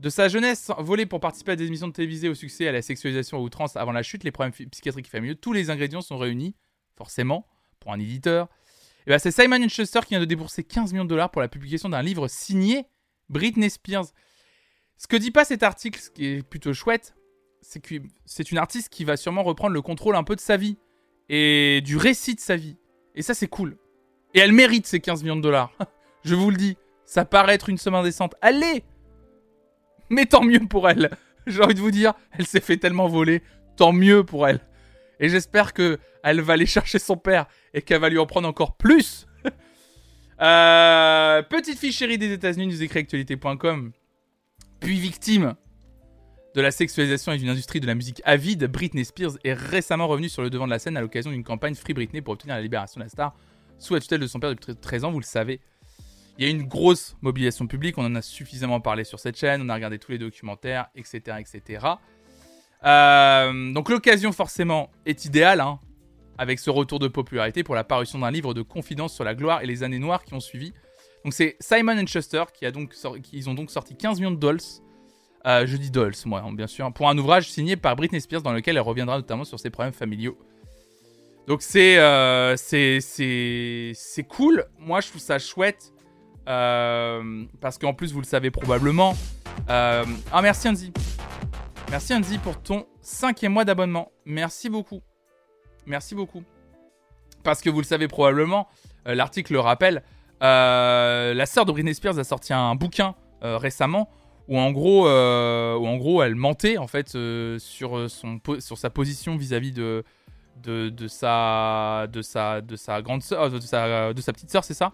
[0.00, 2.82] De sa jeunesse, volée pour participer à des émissions de télévisée au succès, à la
[2.82, 6.56] sexualisation à outrance avant la chute, les problèmes psychiatriques familiaux, tous les ingrédients sont réunis,
[6.96, 7.46] forcément,
[7.78, 8.48] pour un éditeur.
[9.06, 11.48] Et ben c'est Simon Schuster qui vient de débourser 15 millions de dollars pour la
[11.48, 12.86] publication d'un livre signé
[13.28, 14.06] Britney Spears.
[14.96, 17.14] Ce que dit pas cet article, ce qui est plutôt chouette,
[17.62, 20.56] c'est que c'est une artiste qui va sûrement reprendre le contrôle un peu de sa
[20.56, 20.76] vie
[21.28, 22.76] et du récit de sa vie.
[23.16, 23.76] Et ça, c'est cool.
[24.34, 25.72] Et elle mérite ces 15 millions de dollars.
[26.24, 28.34] Je vous le dis, ça paraît être une somme indécente.
[28.42, 28.84] Allez
[30.10, 31.10] Mais tant mieux pour elle.
[31.46, 33.42] J'ai envie de vous dire, elle s'est fait tellement voler.
[33.76, 34.60] Tant mieux pour elle.
[35.18, 38.48] Et j'espère que elle va aller chercher son père et qu'elle va lui en prendre
[38.48, 39.26] encore plus.
[40.40, 43.92] Euh, petite fille chérie des États-Unis, nous écrit actualité.com.
[44.80, 45.54] Puis victime
[46.56, 50.30] de la sexualisation et d'une industrie de la musique avide, Britney Spears est récemment revenue
[50.30, 52.62] sur le devant de la scène à l'occasion d'une campagne Free Britney pour obtenir la
[52.62, 53.36] libération de la star
[53.78, 55.60] sous la tutelle de son père depuis 13 ans, vous le savez.
[56.38, 59.60] Il y a une grosse mobilisation publique, on en a suffisamment parlé sur cette chaîne,
[59.60, 61.36] on a regardé tous les documentaires, etc.
[61.40, 61.86] etc.
[62.84, 65.78] Euh, donc l'occasion forcément est idéale, hein,
[66.38, 69.60] avec ce retour de popularité pour la parution d'un livre de confidence sur la gloire
[69.60, 70.72] et les années noires qui ont suivi.
[71.22, 72.94] Donc c'est Simon Schuster qui a donc
[73.34, 74.80] ils ont donc sorti 15 millions de dollars
[75.46, 76.92] euh, je dis Dolls, moi, hein, bien sûr.
[76.92, 79.94] Pour un ouvrage signé par Britney Spears dans lequel elle reviendra notamment sur ses problèmes
[79.94, 80.36] familiaux.
[81.46, 82.56] Donc c'est euh,
[84.28, 84.64] cool.
[84.78, 85.92] Moi, je trouve ça chouette.
[86.48, 89.14] Euh, parce qu'en plus, vous le savez probablement.
[89.68, 90.04] ah,
[90.42, 90.92] merci Andy.
[91.90, 94.10] Merci Andy pour ton cinquième mois d'abonnement.
[94.24, 95.00] Merci beaucoup.
[95.86, 96.42] Merci beaucoup.
[97.44, 98.66] Parce que vous le savez probablement,
[99.04, 100.02] l'article le rappelle,
[100.40, 104.08] la sœur de Britney Spears a sorti un bouquin récemment
[104.48, 108.78] où en gros, euh, en gros elle mentait en fait euh, sur, euh, son, sur
[108.78, 110.04] sa position vis-à-vis de,
[110.62, 114.64] de, de, sa, de, sa, de sa grande soeur, de sa, de sa petite sœur,
[114.64, 114.92] c'est ça?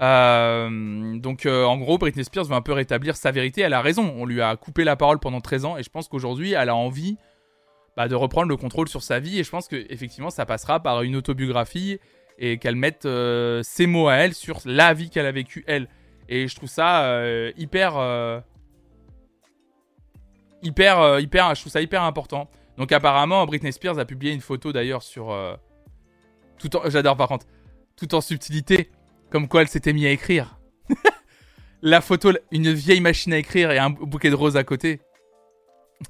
[0.00, 3.60] Donc en gros, Britney Spears veut un peu rétablir sa vérité.
[3.60, 4.12] Elle a raison.
[4.16, 6.74] On lui a coupé la parole pendant 13 ans et je pense qu'aujourd'hui, elle a
[6.74, 7.18] envie
[7.96, 9.38] bah, de reprendre le contrôle sur sa vie.
[9.38, 12.00] Et je pense que effectivement, ça passera par une autobiographie
[12.36, 13.06] et qu'elle mette
[13.62, 15.86] ses mots à elle sur la vie qu'elle a vécue elle.
[16.28, 17.22] Et je trouve ça
[17.56, 18.42] hyper
[20.62, 22.48] hyper, euh, hyper, je trouve ça hyper important.
[22.76, 25.30] Donc apparemment, Britney Spears a publié une photo d'ailleurs sur...
[25.30, 25.54] Euh,
[26.58, 27.46] tout en, j'adore par contre,
[27.96, 28.90] tout en subtilité,
[29.30, 30.58] comme quoi elle s'était mise à écrire.
[31.82, 35.00] La photo, une vieille machine à écrire et un bouquet de roses à côté.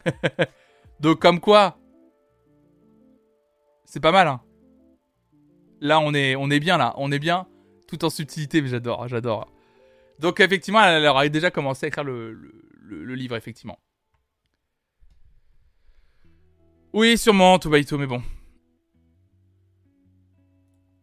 [1.00, 1.78] Donc comme quoi,
[3.84, 4.28] c'est pas mal.
[4.28, 4.40] Hein.
[5.80, 7.46] Là, on est, on est bien là, on est bien,
[7.88, 9.50] tout en subtilité, mais j'adore, j'adore.
[10.20, 13.78] Donc effectivement, elle aurait déjà commencé à écrire le livre, effectivement.
[16.92, 18.22] Oui, sûrement, tout, mais bon.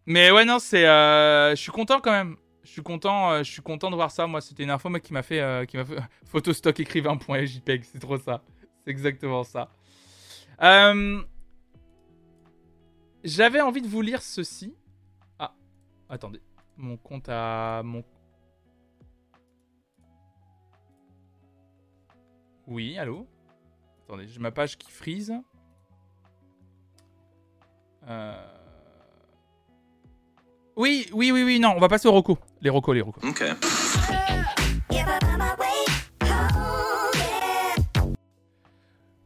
[0.06, 0.88] Mais ouais, non, c'est.
[0.88, 2.36] Euh, je suis content quand même.
[2.64, 4.28] Je suis content, euh, je suis content de voir ça.
[4.28, 7.84] Moi, c'était une info mec, qui m'a fait, euh, qui m'a fait photostock écrivain.jpeg.
[7.84, 8.44] C'est trop ça.
[8.84, 9.70] C'est exactement ça.
[13.24, 14.76] J'avais envie de vous lire ceci.
[15.40, 15.56] Ah,
[16.08, 16.42] attendez.
[16.78, 18.04] Mon compte à mon.
[22.68, 23.28] Oui, allô?
[24.04, 25.34] Attendez, j'ai ma page qui freeze.
[28.08, 28.34] Euh,
[30.76, 32.38] oui, oui, oui, oui, non, on va passer aux rocos.
[32.62, 33.22] Les rocos, les rocos.
[33.28, 33.44] Ok.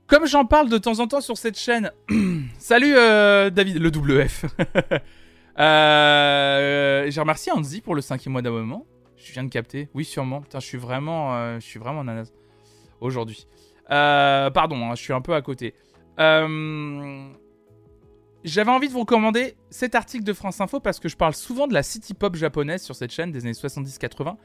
[0.07, 1.91] Comme j'en parle de temps en temps sur cette chaîne,
[2.59, 4.45] salut euh, David, le WF.
[5.59, 8.85] euh, J'ai remercié Anzi pour le cinquième mois d'abonnement.
[9.17, 9.89] Je viens de capter.
[9.93, 10.41] Oui, sûrement.
[10.41, 12.31] Putain, je suis vraiment, euh, je suis vraiment nanas
[13.01, 13.47] aujourd'hui.
[13.87, 15.73] pardon, hein, je suis un peu à côté.
[18.43, 21.65] J'avais envie de vous recommander cet article de France Info parce que je parle souvent
[21.65, 24.35] de la city pop japonaise sur cette chaîne des années 70-80,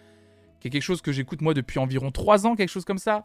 [0.61, 3.25] qui est quelque chose que j'écoute moi depuis environ 3 ans, quelque chose comme ça.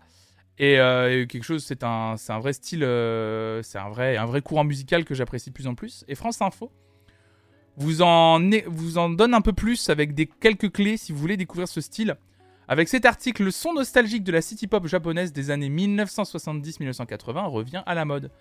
[0.57, 4.26] Et, euh, quelque chose, c'est un, c'est un vrai style, euh, c'est un vrai, un
[4.26, 6.05] vrai courant musical que j'apprécie de plus en plus.
[6.07, 6.71] Et France Info
[7.78, 11.38] vous en, vous en donne un peu plus avec des quelques clés si vous voulez
[11.38, 12.17] découvrir ce style.
[12.67, 17.84] Avec cet article, le son nostalgique de la city pop japonaise des années 1970-1980 revient
[17.86, 18.32] à la mode.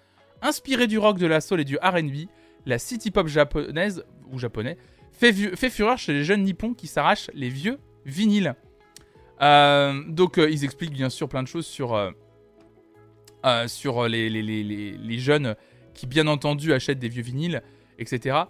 [0.43, 2.28] Inspiré du rock, de la soul et du RB,
[2.66, 4.76] la city pop japonaise, ou japonais,
[5.12, 8.55] fait, fureur chez les jeunes nippons qui s'arrachent les vieux vinyles.
[9.40, 12.11] Euh, donc euh, ils expliquent bien sûr plein de choses sur, euh,
[14.09, 15.57] les, les, jeunes
[15.95, 17.62] qui bien entendu achètent des vieux vinyles,
[17.99, 18.43] etc.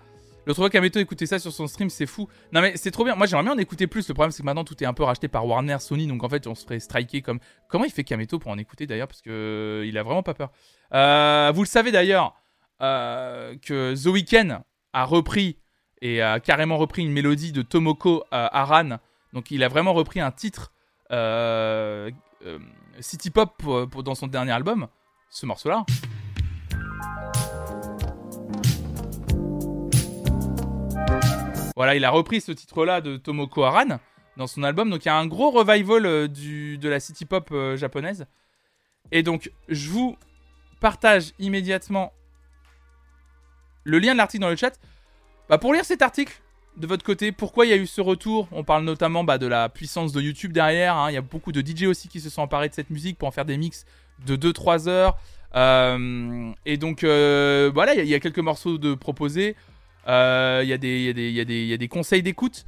[0.45, 2.29] L'autre fois Kameto écoutait ça sur son stream, c'est fou.
[2.53, 3.15] Non mais c'est trop bien.
[3.15, 4.09] Moi j'aimerais bien en écouter plus.
[4.09, 6.29] Le problème c'est que maintenant tout est un peu racheté par Warner, Sony, donc en
[6.29, 7.39] fait on se ferait striker comme.
[7.69, 9.09] Comment il fait Kameto pour en écouter d'ailleurs?
[9.09, 10.51] Parce que euh, il a vraiment pas peur.
[10.95, 12.35] Euh, vous le savez d'ailleurs
[12.81, 14.63] euh, que The Weeknd
[14.93, 15.59] a repris
[16.01, 18.99] et a carrément repris une mélodie de Tomoko Aran.
[19.33, 20.73] Donc il a vraiment repris un titre
[23.01, 23.63] City Pop
[24.03, 24.89] dans son dernier album.
[25.31, 25.87] Ce morceau-là.
[31.77, 33.99] Voilà, il a repris ce titre-là de Tomoko Aran
[34.37, 34.91] dans son album.
[34.91, 38.27] Donc il y a un gros revival euh, de la city pop euh, japonaise.
[39.11, 40.17] Et donc je vous
[40.81, 42.13] partage immédiatement
[43.85, 44.79] le lien de l'article dans le chat.
[45.49, 46.41] Bah, pour lire cet article
[46.77, 48.49] de votre côté, pourquoi il y a eu ce retour?
[48.53, 50.97] On parle notamment bah, de la puissance de YouTube derrière.
[50.97, 51.11] Hein.
[51.11, 53.29] Il y a beaucoup de DJ aussi qui se sont emparés de cette musique pour
[53.29, 53.85] en faire des mix
[54.25, 55.19] de 2-3 heures.
[55.55, 59.57] Euh, et donc voilà, il y, a quelques morceaux de proposés.
[60.07, 62.65] Il y, a des conseils d'écoute.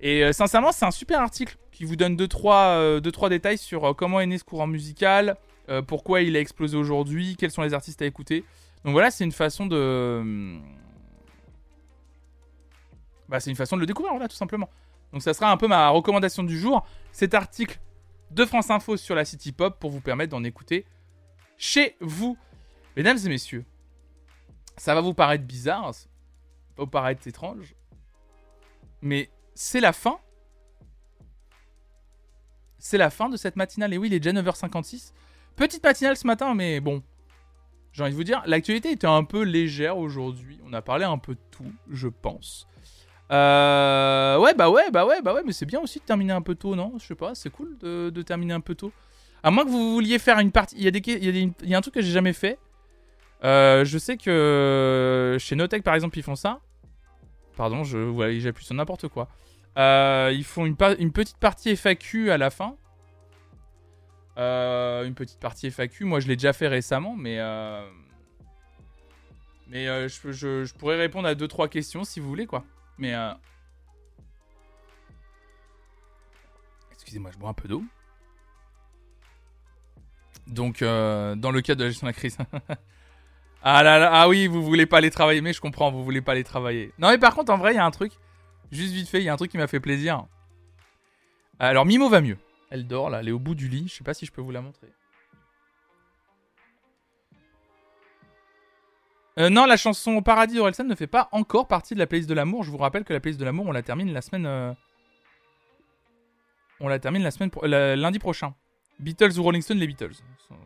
[0.00, 3.84] Et euh, sincèrement, c'est un super article qui vous donne 2-3 deux, trois, détails sur
[3.84, 5.36] euh, comment est né ce courant musical,
[5.70, 8.44] euh, pourquoi il a explosé aujourd'hui, quels sont les artistes à écouter.
[8.84, 10.58] Donc voilà, c'est une façon de.
[13.28, 14.68] Bah, c'est une façon de le découvrir, voilà, tout simplement.
[15.12, 16.86] Donc ça sera un peu ma recommandation du jour.
[17.10, 17.80] Cet article
[18.30, 20.84] de France Info sur la City Pop pour vous permettre d'en écouter
[21.56, 22.36] chez vous.
[22.96, 23.64] Mesdames et messieurs,
[24.76, 25.92] ça va vous paraître bizarre,
[26.76, 27.74] pas paraître étrange.
[29.02, 30.18] Mais c'est la fin.
[32.78, 33.94] C'est la fin de cette matinale.
[33.94, 35.12] Et oui, il est déjà 9h56.
[35.56, 37.02] Petite matinale ce matin, mais bon.
[37.92, 40.58] J'ai envie de vous dire, l'actualité était un peu légère aujourd'hui.
[40.66, 42.66] On a parlé un peu de tout, je pense.
[43.30, 46.42] Euh, ouais, bah ouais, bah ouais, bah ouais, mais c'est bien aussi de terminer un
[46.42, 46.94] peu tôt, non?
[46.98, 48.92] Je sais pas, c'est cool de, terminer un peu tôt.
[49.42, 50.76] À moins que vous vouliez faire une partie.
[50.76, 52.58] Y il y a, un truc que j'ai jamais fait.
[53.44, 56.60] Euh, je sais que chez Notech, par exemple, ils font ça.
[57.56, 59.28] Pardon, je j'appuie sur n'importe quoi.
[59.76, 62.76] Euh, ils font une, petite partie FAQ à la fin.
[64.38, 66.04] Euh, une petite partie FAQ.
[66.04, 67.86] Moi, je l'ai déjà fait récemment, mais euh,
[69.68, 72.64] mais je, je, je, pourrais répondre à 2-3 questions si vous voulez, quoi.
[72.98, 73.14] Mais
[76.92, 77.82] excusez-moi, je bois un peu d'eau.
[80.46, 82.38] Donc, dans le cadre de la gestion de la crise.
[83.66, 86.20] Ah là là, ah oui, vous voulez pas aller travailler, mais je comprends, vous voulez
[86.20, 86.92] pas aller travailler.
[86.98, 88.12] Non mais par contre, en vrai, il y a un truc,
[88.70, 90.26] juste vite fait, il y a un truc qui m'a fait plaisir.
[91.58, 92.36] Alors Mimo va mieux.
[92.70, 94.42] Elle dort là, elle est au bout du lit, je sais pas si je peux
[94.42, 94.88] vous la montrer.
[99.38, 102.28] Euh, non, la chanson Au Paradis d'Orelsan ne fait pas encore partie de la playlist
[102.28, 102.62] de l'amour.
[102.62, 104.46] Je vous rappelle que la playlist de l'amour, on la termine la semaine.
[104.46, 104.72] Euh,
[106.80, 107.50] on la termine la semaine.
[107.96, 108.54] lundi prochain.
[109.00, 110.14] Beatles ou Rolling Stone, les Beatles.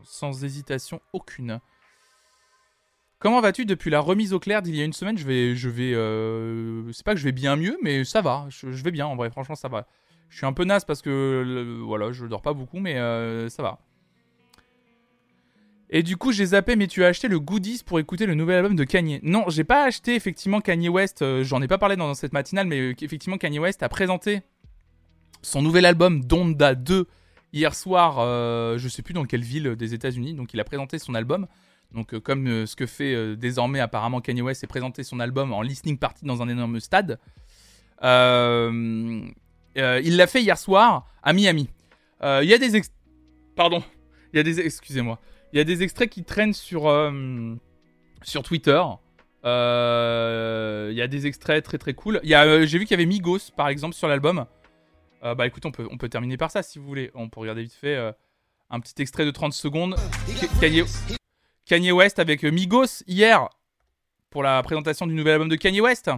[0.03, 1.61] sans hésitation aucune.
[3.21, 5.19] Comment vas-tu depuis la remise au clair d'il y a une semaine?
[5.19, 6.91] Je vais, je vais, euh...
[6.93, 8.47] c'est pas que je vais bien mieux, mais ça va.
[8.49, 9.29] Je, vais bien en vrai.
[9.31, 9.89] Franchement, ça va.
[10.29, 13.63] Je suis un peu naze parce que voilà, je dors pas beaucoup, mais euh, ça
[13.63, 13.81] va.
[15.91, 18.59] Et du coup, j'ai zappé, mais tu as acheté le goodies pour écouter le nouvel
[18.59, 19.19] album de Kanye.
[19.25, 21.23] Non, j'ai pas acheté effectivement Kanye West.
[21.23, 24.43] Euh, j'en ai pas parlé dans cette matinale, mais effectivement Kanye West a présenté
[25.43, 27.07] son nouvel album Donda 2
[27.53, 28.19] hier soir.
[28.79, 30.35] je sais plus dans quelle ville des États-Unis.
[30.35, 31.49] Donc, il a présenté son album.
[31.95, 35.21] Donc, euh, comme euh, ce que fait euh, désormais apparemment Kanye West, c'est présenter son
[35.21, 37.19] album en listening party dans un énorme stade.
[38.03, 38.07] il
[39.75, 41.71] l'a fait hier soir à Miami.
[42.23, 42.83] Il y a des
[43.57, 43.83] pardon,
[44.33, 45.19] il y a des excusez-moi,
[45.53, 46.83] il y a des extraits qui traînent sur
[48.23, 48.83] sur Twitter.
[49.45, 52.21] Il y a des extraits très très cool.
[52.23, 54.45] j'ai vu qu'il y avait Migos par exemple sur l'album.
[55.23, 57.11] bah écoute, on peut, on peut terminer par ça si vous voulez.
[57.15, 57.97] On peut regarder vite fait
[58.69, 59.97] un petit extrait de 30 secondes.
[60.61, 60.85] Kanye,
[61.69, 63.47] Kanye West avec Migos hier
[64.31, 66.11] pour la présentation du nouvel album de Kanye West.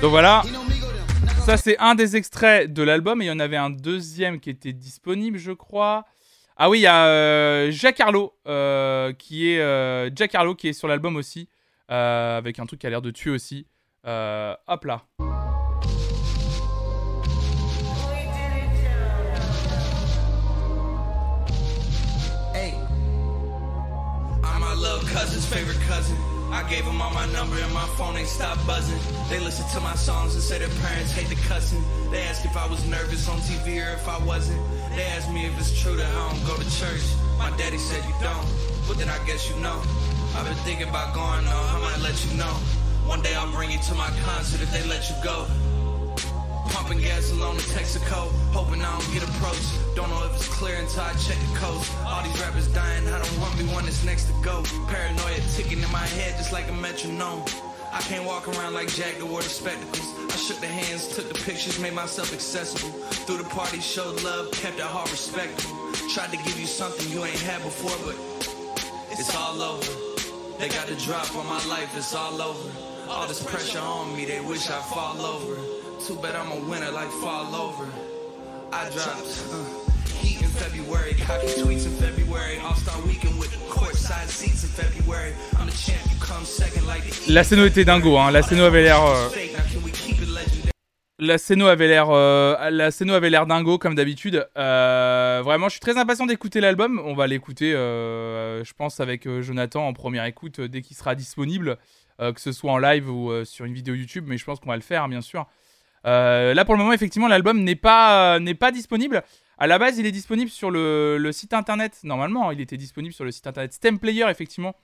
[0.00, 0.42] Donc voilà.
[1.44, 3.20] Ça, c'est un des extraits de l'album.
[3.20, 6.06] Et il y en avait un deuxième qui était disponible, je crois.
[6.56, 10.72] Ah oui, il y a euh, Jack Harlow, euh, qui est euh, Jack qui est
[10.72, 11.48] sur l'album aussi,
[11.88, 13.66] avec un truc qui a l'air de tuer aussi.
[14.04, 15.04] hop là.
[25.12, 26.39] Cousin's favorite cousin.
[26.52, 28.98] I gave them all my number and my phone ain't stopped buzzing.
[29.28, 31.82] They listen to my songs and say their parents hate the cussing.
[32.10, 34.60] They ask if I was nervous on TV or if I wasn't.
[34.96, 37.06] They ask me if it's true that I don't go to church.
[37.38, 38.46] My daddy said you don't,
[38.88, 39.80] but then I guess you know.
[40.34, 42.54] I've been thinking about going though, I might let you know.
[43.06, 45.46] One day I'll bring you to my concert if they let you go.
[46.70, 49.70] Pumping gas alone in Texaco, hoping I don't get approached.
[49.96, 51.92] Don't know if it's clear until I check the coast.
[52.06, 54.62] All these rappers dying, I don't want me one that's next to go.
[54.88, 57.44] Paranoia ticking in my head just like a metronome.
[57.92, 60.14] I can't walk around like Jack to wear the spectacles.
[60.32, 62.90] I shook the hands, took the pictures, made myself accessible.
[63.26, 65.74] Through the party, showed love, kept it heart respectable.
[66.14, 68.14] Tried to give you something you ain't had before, but
[69.10, 69.92] it's all over.
[70.58, 72.70] They got the drop on my life, it's all over.
[73.08, 75.56] All this pressure on me, they wish I'd fall over.
[76.06, 77.84] Too bad I'm a winner like fall over.
[78.72, 79.64] I dropped uh,
[80.18, 85.34] heat in February, cocky tweets in February, All Star Weekend with courtside seats in February.
[85.58, 88.30] I'm the champ, you come second like the La scéno était dingo, hein.
[88.30, 89.04] La scéno avait l'air.
[89.04, 89.28] Euh...
[91.18, 94.48] La scéno avait l'air, euh, la avait l'air dingo comme d'habitude.
[94.56, 96.98] Euh, vraiment, je suis très impatient d'écouter l'album.
[97.04, 101.76] On va l'écouter, euh, je pense, avec Jonathan en première écoute dès qu'il sera disponible,
[102.18, 104.24] que ce soit en live ou sur une vidéo YouTube.
[104.26, 105.46] Mais je pense qu'on va le faire, bien sûr.
[106.06, 109.22] Euh, là, pour le moment, effectivement, l'album n'est pas, n'est pas disponible.
[109.58, 112.00] À la base, il est disponible sur le, site internet.
[112.02, 114.74] Normalement, il était disponible sur le site internet Stem Player, effectivement,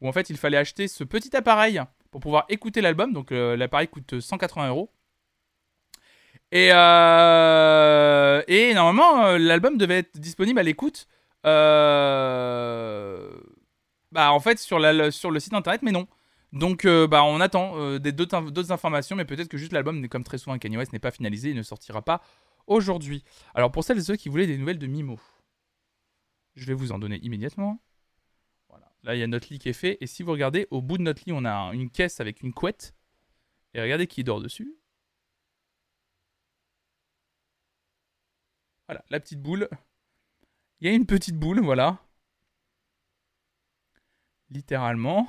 [0.00, 3.12] où en fait, il fallait acheter ce petit appareil pour pouvoir écouter l'album.
[3.12, 4.90] Donc, euh, l'appareil coûte 180 euros.
[6.52, 11.06] Et, euh, et normalement, l'album devait être disponible à l'écoute.
[11.44, 11.50] Bah,
[14.32, 16.06] en fait, sur, la, sur le site internet, mais non.
[16.52, 20.38] Donc, euh, bah, on attend euh, d'autres informations, mais peut-être que juste l'album, comme très
[20.38, 22.22] souvent Kanye West, n'est pas finalisé et ne sortira pas
[22.66, 23.24] aujourd'hui.
[23.54, 25.18] Alors, pour celles et ceux qui voulaient des nouvelles de Mimo,
[26.54, 27.80] je vais vous en donner immédiatement.
[28.68, 28.90] Voilà.
[29.02, 29.98] Là, il y a notre lit qui est fait.
[30.00, 32.52] Et si vous regardez, au bout de notre lit, on a une caisse avec une
[32.52, 32.94] couette.
[33.74, 34.76] Et regardez qui dort dessus.
[38.88, 39.68] Voilà, la petite boule.
[40.80, 41.98] Il y a une petite boule, voilà.
[44.50, 45.28] Littéralement.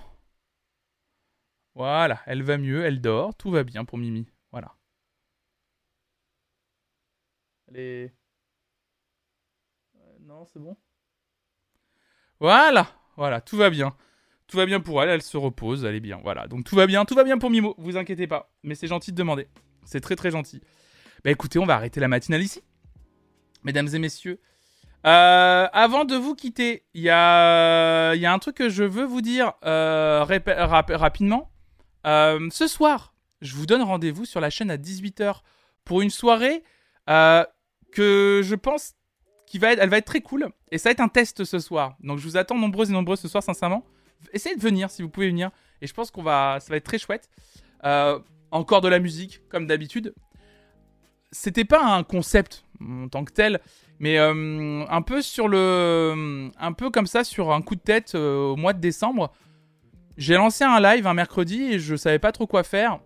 [1.78, 4.26] Voilà, elle va mieux, elle dort, tout va bien pour Mimi.
[4.52, 4.74] Voilà.
[7.70, 8.12] Allez.
[9.96, 10.76] Euh, non, c'est bon.
[12.40, 13.96] Voilà, voilà, tout va bien.
[14.48, 16.20] Tout va bien pour elle, elle se repose, elle est bien.
[16.24, 18.52] Voilà, donc tout va bien, tout va bien pour Mimo, vous inquiétez pas.
[18.64, 19.48] Mais c'est gentil de demander.
[19.86, 20.62] C'est très très gentil.
[21.24, 22.64] Bah écoutez, on va arrêter la matinale ici.
[23.64, 24.42] Mesdames et messieurs.
[25.06, 29.06] Euh, avant de vous quitter, il y a, y a, un truc que je veux
[29.06, 31.52] vous dire euh, rapidement.
[32.06, 35.42] Euh, ce soir, je vous donne rendez-vous sur la chaîne à 18h
[35.84, 36.64] pour une soirée
[37.10, 37.44] euh,
[37.92, 38.94] que je pense
[39.48, 40.50] qu'elle va, être, elle va être très cool.
[40.72, 41.96] Et ça va être un test ce soir.
[42.02, 43.86] Donc je vous attends nombreux et nombreux ce soir, sincèrement.
[44.34, 45.52] Essayez de venir si vous pouvez venir.
[45.82, 47.30] Et je pense qu'on va, ça va être très chouette.
[47.84, 48.20] Euh,
[48.52, 50.14] encore de la musique, comme d'habitude.
[51.32, 53.60] C'était pas un concept en tant que tel,
[54.00, 58.56] mais un peu sur le, un peu comme ça sur un coup de tête au
[58.56, 59.34] mois de décembre.
[60.18, 63.00] J'ai lancé un live un mercredi et je savais pas trop quoi faire.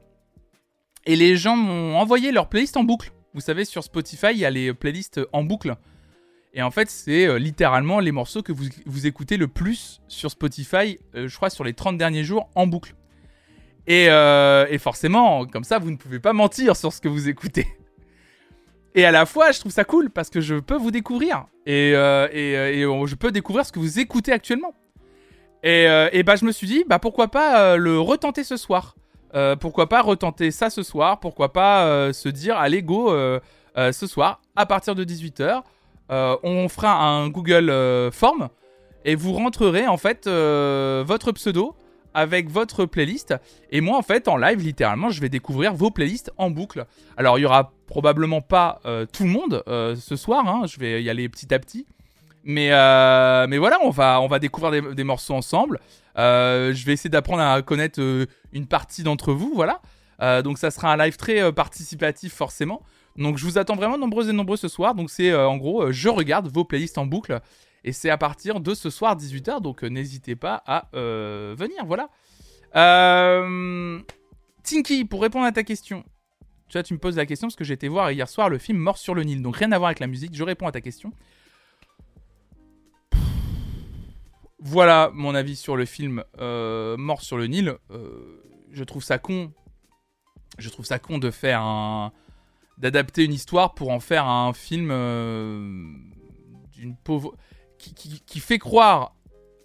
[1.06, 3.12] Et les gens m'ont envoyé leur playlist en boucle.
[3.34, 5.76] Vous savez, sur Spotify, il y a les playlists en boucle.
[6.54, 11.00] Et en fait, c'est euh, littéralement les morceaux que vous, écoutez le plus sur Spotify,
[11.16, 12.96] euh, je crois, sur les 30 derniers jours en boucle.
[13.88, 17.30] Et, euh, et, forcément, comme ça, vous ne pouvez pas mentir sur ce que vous
[17.30, 17.68] écoutez.
[18.96, 21.46] Et à la fois, je trouve ça cool parce que je peux vous découvrir.
[21.66, 24.74] Et je peux découvrir ce que vous écoutez actuellement.
[25.64, 28.58] Et, euh, et, bah je me suis dit, bah pourquoi pas euh, le retenter ce
[28.58, 28.96] soir
[29.36, 33.14] euh, Pourquoi pas retenter ça ce soir Pourquoi pas se dire, allez go
[33.76, 35.62] ce soir à partir de 18h,
[36.10, 37.72] on fera un Google
[38.12, 38.50] Form
[39.06, 41.76] et vous rentrerez en fait votre pseudo
[42.14, 43.36] avec votre playlist.
[43.70, 46.86] Et moi, en fait, en live, littéralement, je vais découvrir vos playlists en boucle.
[47.16, 48.82] Alors, il y aura probablement pas
[49.14, 50.46] tout le monde ce soir.
[50.48, 51.86] Hein, je vais y aller petit à petit.
[52.44, 55.80] Mais, euh, mais voilà, on va, on va découvrir des, morceaux ensemble.
[56.18, 59.82] Euh, je vais essayer d'apprendre à connaître euh, une partie d'entre vous, voilà.
[60.42, 62.82] donc ça sera un live très participatif forcément.
[63.18, 64.96] Donc je vous attends vraiment nombreux et nombreux ce soir.
[64.96, 67.40] Donc c'est en gros, je regarde vos playlists en boucle.
[67.84, 69.62] Et c'est à partir de ce soir 18h.
[69.62, 72.10] Donc n'hésitez pas à venir, voilà.
[74.64, 76.04] Tinky, pour répondre à ta question.
[76.70, 78.58] Tu vois, tu me poses la question parce que j'ai été voir hier soir le
[78.58, 79.42] film Mort sur le Nil.
[79.42, 80.34] Donc rien à voir avec la musique.
[80.34, 81.12] Je réponds à ta question.
[84.64, 87.76] Voilà mon avis sur le film euh, Mort sur le Nil.
[87.90, 89.52] Euh, je trouve ça con.
[90.60, 92.14] Je trouve ça con de faire un.
[92.78, 95.84] d'adapter une histoire pour en faire un film euh,
[96.74, 97.36] d'une pauvre.
[97.80, 99.16] Qui, fait croire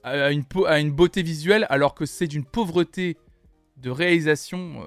[0.02, 3.18] à une, beauté visuelle alors que c'est d'une pauvreté
[3.76, 4.82] de réalisation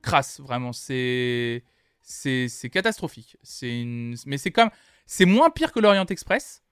[0.00, 0.72] crasse, vraiment.
[0.72, 1.62] C'est.
[2.00, 3.36] C'est catastrophique.
[3.60, 4.16] Une...
[4.24, 4.70] Mais c'est comme.
[5.04, 6.62] C'est moins pire que l'Orient Express,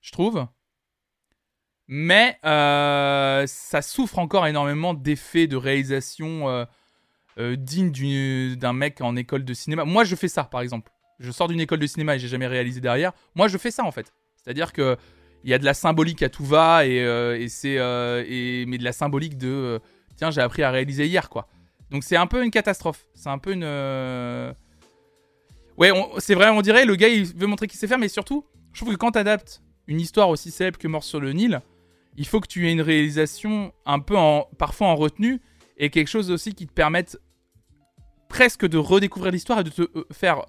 [0.00, 0.46] je trouve
[1.94, 6.64] mais euh, ça souffre encore énormément d'effets de réalisation euh,
[7.38, 9.84] euh, dignes d'un mec en école de cinéma.
[9.84, 10.90] Moi, je fais ça, par exemple.
[11.18, 13.12] Je sors d'une école de cinéma et j'ai jamais réalisé derrière.
[13.34, 14.10] Moi, je fais ça, en fait.
[14.36, 14.96] C'est-à-dire que
[15.44, 19.36] il y a de la symbolique à tout va et, c'est mais de la symbolique
[19.36, 19.78] de
[20.16, 21.46] tiens, j'ai appris à réaliser hier, quoi.
[21.90, 23.04] Donc c'est un peu une catastrophe.
[23.12, 23.64] C'est un peu une
[25.76, 28.46] Ouais, c'est vrai, on dirait le gars il veut montrer qu'il sait faire, mais surtout,
[28.72, 31.60] je trouve que quand t'adaptes une histoire aussi célèbre que Mort sur le Nil,
[32.16, 35.40] il faut que tu aies une réalisation un peu en, parfois en retenue
[35.76, 37.18] et quelque chose aussi qui te permette
[38.28, 40.44] presque de redécouvrir l'histoire et de te euh, faire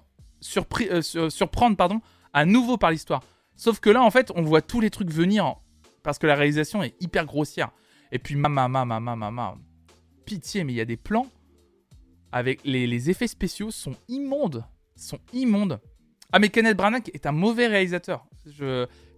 [0.56, 2.00] euh, surprendre pardon,
[2.32, 3.22] à nouveau par l'histoire.
[3.56, 5.56] Sauf que là, en fait, on voit tous les trucs venir
[6.02, 7.70] parce que la réalisation est hyper grossière.
[8.12, 9.56] Et puis, mama, mama, mama, mama.
[10.24, 11.26] Pitié, mais il y a des plans
[12.34, 14.64] avec les, effets spéciaux sont immondes.
[14.96, 15.80] Sont immondes.
[16.32, 18.26] Ah, mais Kenneth Branagh est un mauvais réalisateur.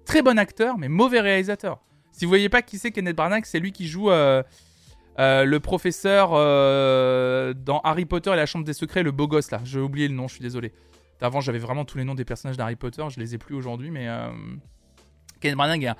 [0.04, 1.82] Très bon acteur, mais mauvais réalisateur.
[2.16, 4.42] Si vous voyez pas qui c'est Kenneth Branagh, c'est lui qui joue euh,
[5.18, 9.50] euh, le professeur euh, dans Harry Potter et la Chambre des Secrets, le beau gosse
[9.50, 9.60] là.
[9.64, 10.72] J'ai oublié le nom, je suis désolé.
[11.20, 13.90] Avant, j'avais vraiment tous les noms des personnages d'Harry Potter, je les ai plus aujourd'hui,
[13.90, 14.08] mais
[15.40, 15.94] Kenneth Branagh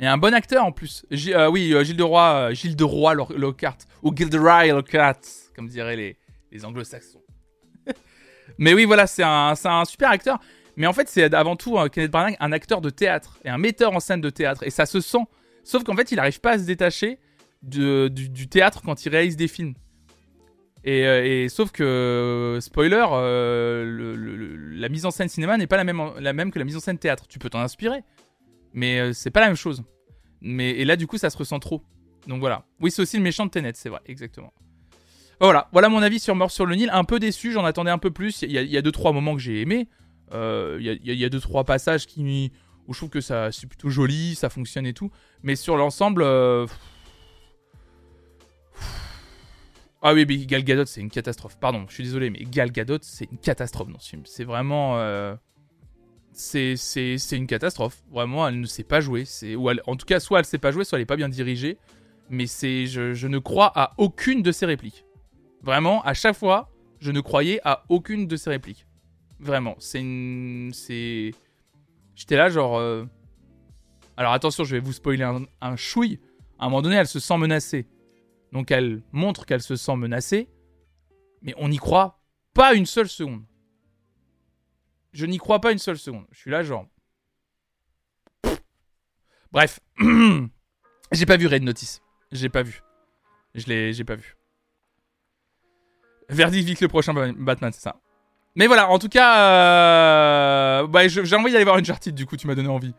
[0.00, 1.06] est un, bon acteur en plus.
[1.10, 5.20] oui, Gilles de Roy, Gilles de Roy Lockhart ou Gilderoy Lockhart,
[5.54, 6.16] comme diraient
[6.50, 7.22] les, anglo-saxons.
[8.58, 10.40] mais oui, voilà, c'est un, un super acteur.
[10.76, 13.94] Mais en fait, c'est avant tout Kenneth Branagh, un acteur de théâtre et un metteur
[13.94, 14.64] en scène de théâtre.
[14.64, 15.26] Et ça se sent
[15.70, 17.20] Sauf qu'en fait, il n'arrive pas à se détacher
[17.62, 19.74] du, théâtre quand il réalise des films.
[20.82, 26.50] Et, euh, sauf que, spoiler, euh, la mise en scène cinéma n'est pas la même,
[26.50, 27.28] que la mise en scène théâtre.
[27.28, 28.02] Tu peux t'en inspirer,
[28.72, 29.84] mais euh, c'est pas la même chose.
[30.40, 31.84] Mais, et là, du coup, ça se ressent trop.
[32.26, 32.64] Donc voilà.
[32.80, 34.52] Oui, c'est aussi le méchant de Tenet, c'est vrai, exactement.
[35.40, 36.90] Voilà, voilà mon avis sur Mort sur le Nil.
[36.92, 38.42] Un peu déçu, j'en attendais un peu plus.
[38.42, 39.86] Il y a, il y a deux, trois moments que j'ai aimés.
[40.32, 42.50] Il y, a, il y a deux, trois passages qui,
[42.88, 45.12] où je trouve que c'est plutôt joli, ça fonctionne et tout.
[45.42, 46.22] Mais sur l'ensemble.
[46.22, 46.66] Euh,
[50.02, 51.58] ah oui, mais Gal Gadot, c'est une catastrophe.
[51.58, 54.22] Pardon, je suis désolé, mais Gal Gadot, c'est une catastrophe dans ce film.
[54.24, 54.98] C'est vraiment.
[54.98, 55.34] Euh,
[56.32, 56.76] c'est
[57.32, 58.02] une catastrophe.
[58.10, 59.24] Vraiment, elle ne sait pas jouer.
[59.56, 61.28] Ou en tout cas, soit elle ne sait pas jouer, soit elle n'est pas bien
[61.28, 61.78] dirigée.
[62.30, 65.04] Mais je ne crois à aucune de ses répliques.
[65.62, 66.70] Vraiment, à chaque fois,
[67.00, 68.86] je ne croyais à aucune de ses répliques.
[69.38, 70.70] Vraiment, c'est une.
[70.72, 71.32] C'est.
[72.14, 72.78] J'étais là, genre.
[72.78, 73.04] Euh,
[74.16, 75.24] alors attention, je vais vous spoiler
[75.60, 76.20] un, chouille.
[76.58, 77.86] À un moment donné, elle se sent menacée.
[78.52, 80.48] Donc elle montre qu'elle se sent menacée.
[81.42, 82.20] Mais on n'y croit
[82.52, 83.42] pas une seule seconde.
[85.12, 86.26] Je n'y crois pas une seule seconde.
[86.30, 86.86] Je suis là, genre.
[89.52, 89.80] Bref.
[91.12, 92.02] j'ai pas vu Red Notice.
[92.30, 92.82] J'ai pas vu.
[93.54, 94.36] Je l'ai, j'ai pas vu.
[96.28, 98.00] Verdict vite le prochain Batman, c'est ça.
[98.54, 102.46] Mais voilà, en tout cas, euh, bah, j'ai envie d'aller voir Uncharted, du coup, tu
[102.46, 102.94] m'as donné envie.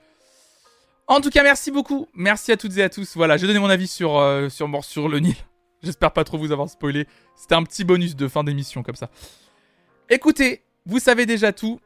[1.11, 2.07] En tout cas, merci beaucoup.
[2.13, 3.17] Merci à toutes et à tous.
[3.17, 5.35] Voilà, j'ai donné mon avis sur, euh, sur Mort sur le Nil.
[5.83, 7.05] J'espère pas trop vous avoir spoilé.
[7.35, 9.09] C'était un petit bonus de fin d'émission, comme ça.
[10.09, 11.81] Écoutez, vous savez déjà tout.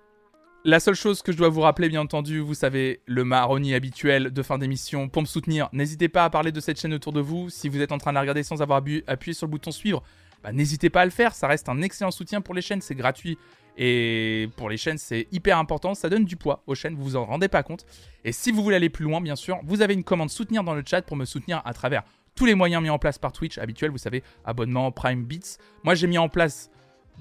[0.63, 4.30] La seule chose que je dois vous rappeler, bien entendu, vous savez, le maroni habituel
[4.32, 5.09] de fin d'émission.
[5.09, 7.49] Pour me soutenir, n'hésitez pas à parler de cette chaîne autour de vous.
[7.49, 10.03] Si vous êtes en train de la regarder sans avoir appuyé sur le bouton suivre,
[10.45, 11.33] bah, n'hésitez pas à le faire.
[11.33, 13.39] Ça reste un excellent soutien pour les chaînes, c'est gratuit.
[13.77, 15.95] Et pour les chaînes, c'est hyper important.
[15.95, 17.87] Ça donne du poids aux chaînes, vous vous en rendez pas compte.
[18.23, 20.75] Et si vous voulez aller plus loin, bien sûr, vous avez une commande soutenir dans
[20.75, 22.03] le chat pour me soutenir à travers
[22.35, 23.89] tous les moyens mis en place par Twitch habituel.
[23.89, 25.57] Vous savez, abonnement, Prime Beats.
[25.83, 26.69] Moi, j'ai mis en place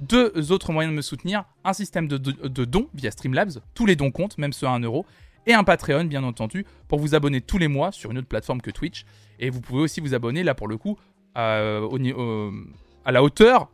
[0.02, 3.60] deux autres moyens de me soutenir un système de, dons via Streamlabs.
[3.74, 5.06] Tous les dons comptent, même ceux à 1 euro.
[5.46, 8.60] Et un Patreon, bien entendu, pour vous abonner tous les mois sur une autre plateforme
[8.60, 9.06] que Twitch.
[9.38, 10.98] Et vous pouvez aussi vous abonner, là pour le coup,
[11.36, 12.52] euh, au, au,
[13.05, 13.70] à la hauteur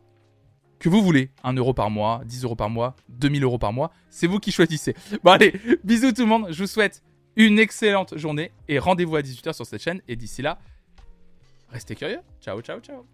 [0.79, 1.29] que vous voulez.
[1.43, 3.91] 1 euro par mois, 10 euros par mois, 2000 euros par mois.
[4.09, 4.95] C'est vous qui choisissez.
[5.23, 5.53] Bon allez,
[5.83, 6.47] bisous tout le monde.
[6.49, 7.03] Je vous souhaite
[7.35, 10.01] une excellente journée et rendez-vous à 18h sur cette chaîne.
[10.07, 10.59] Et d'ici là,
[11.69, 12.19] restez curieux.
[12.41, 13.05] Ciao, ciao, ciao.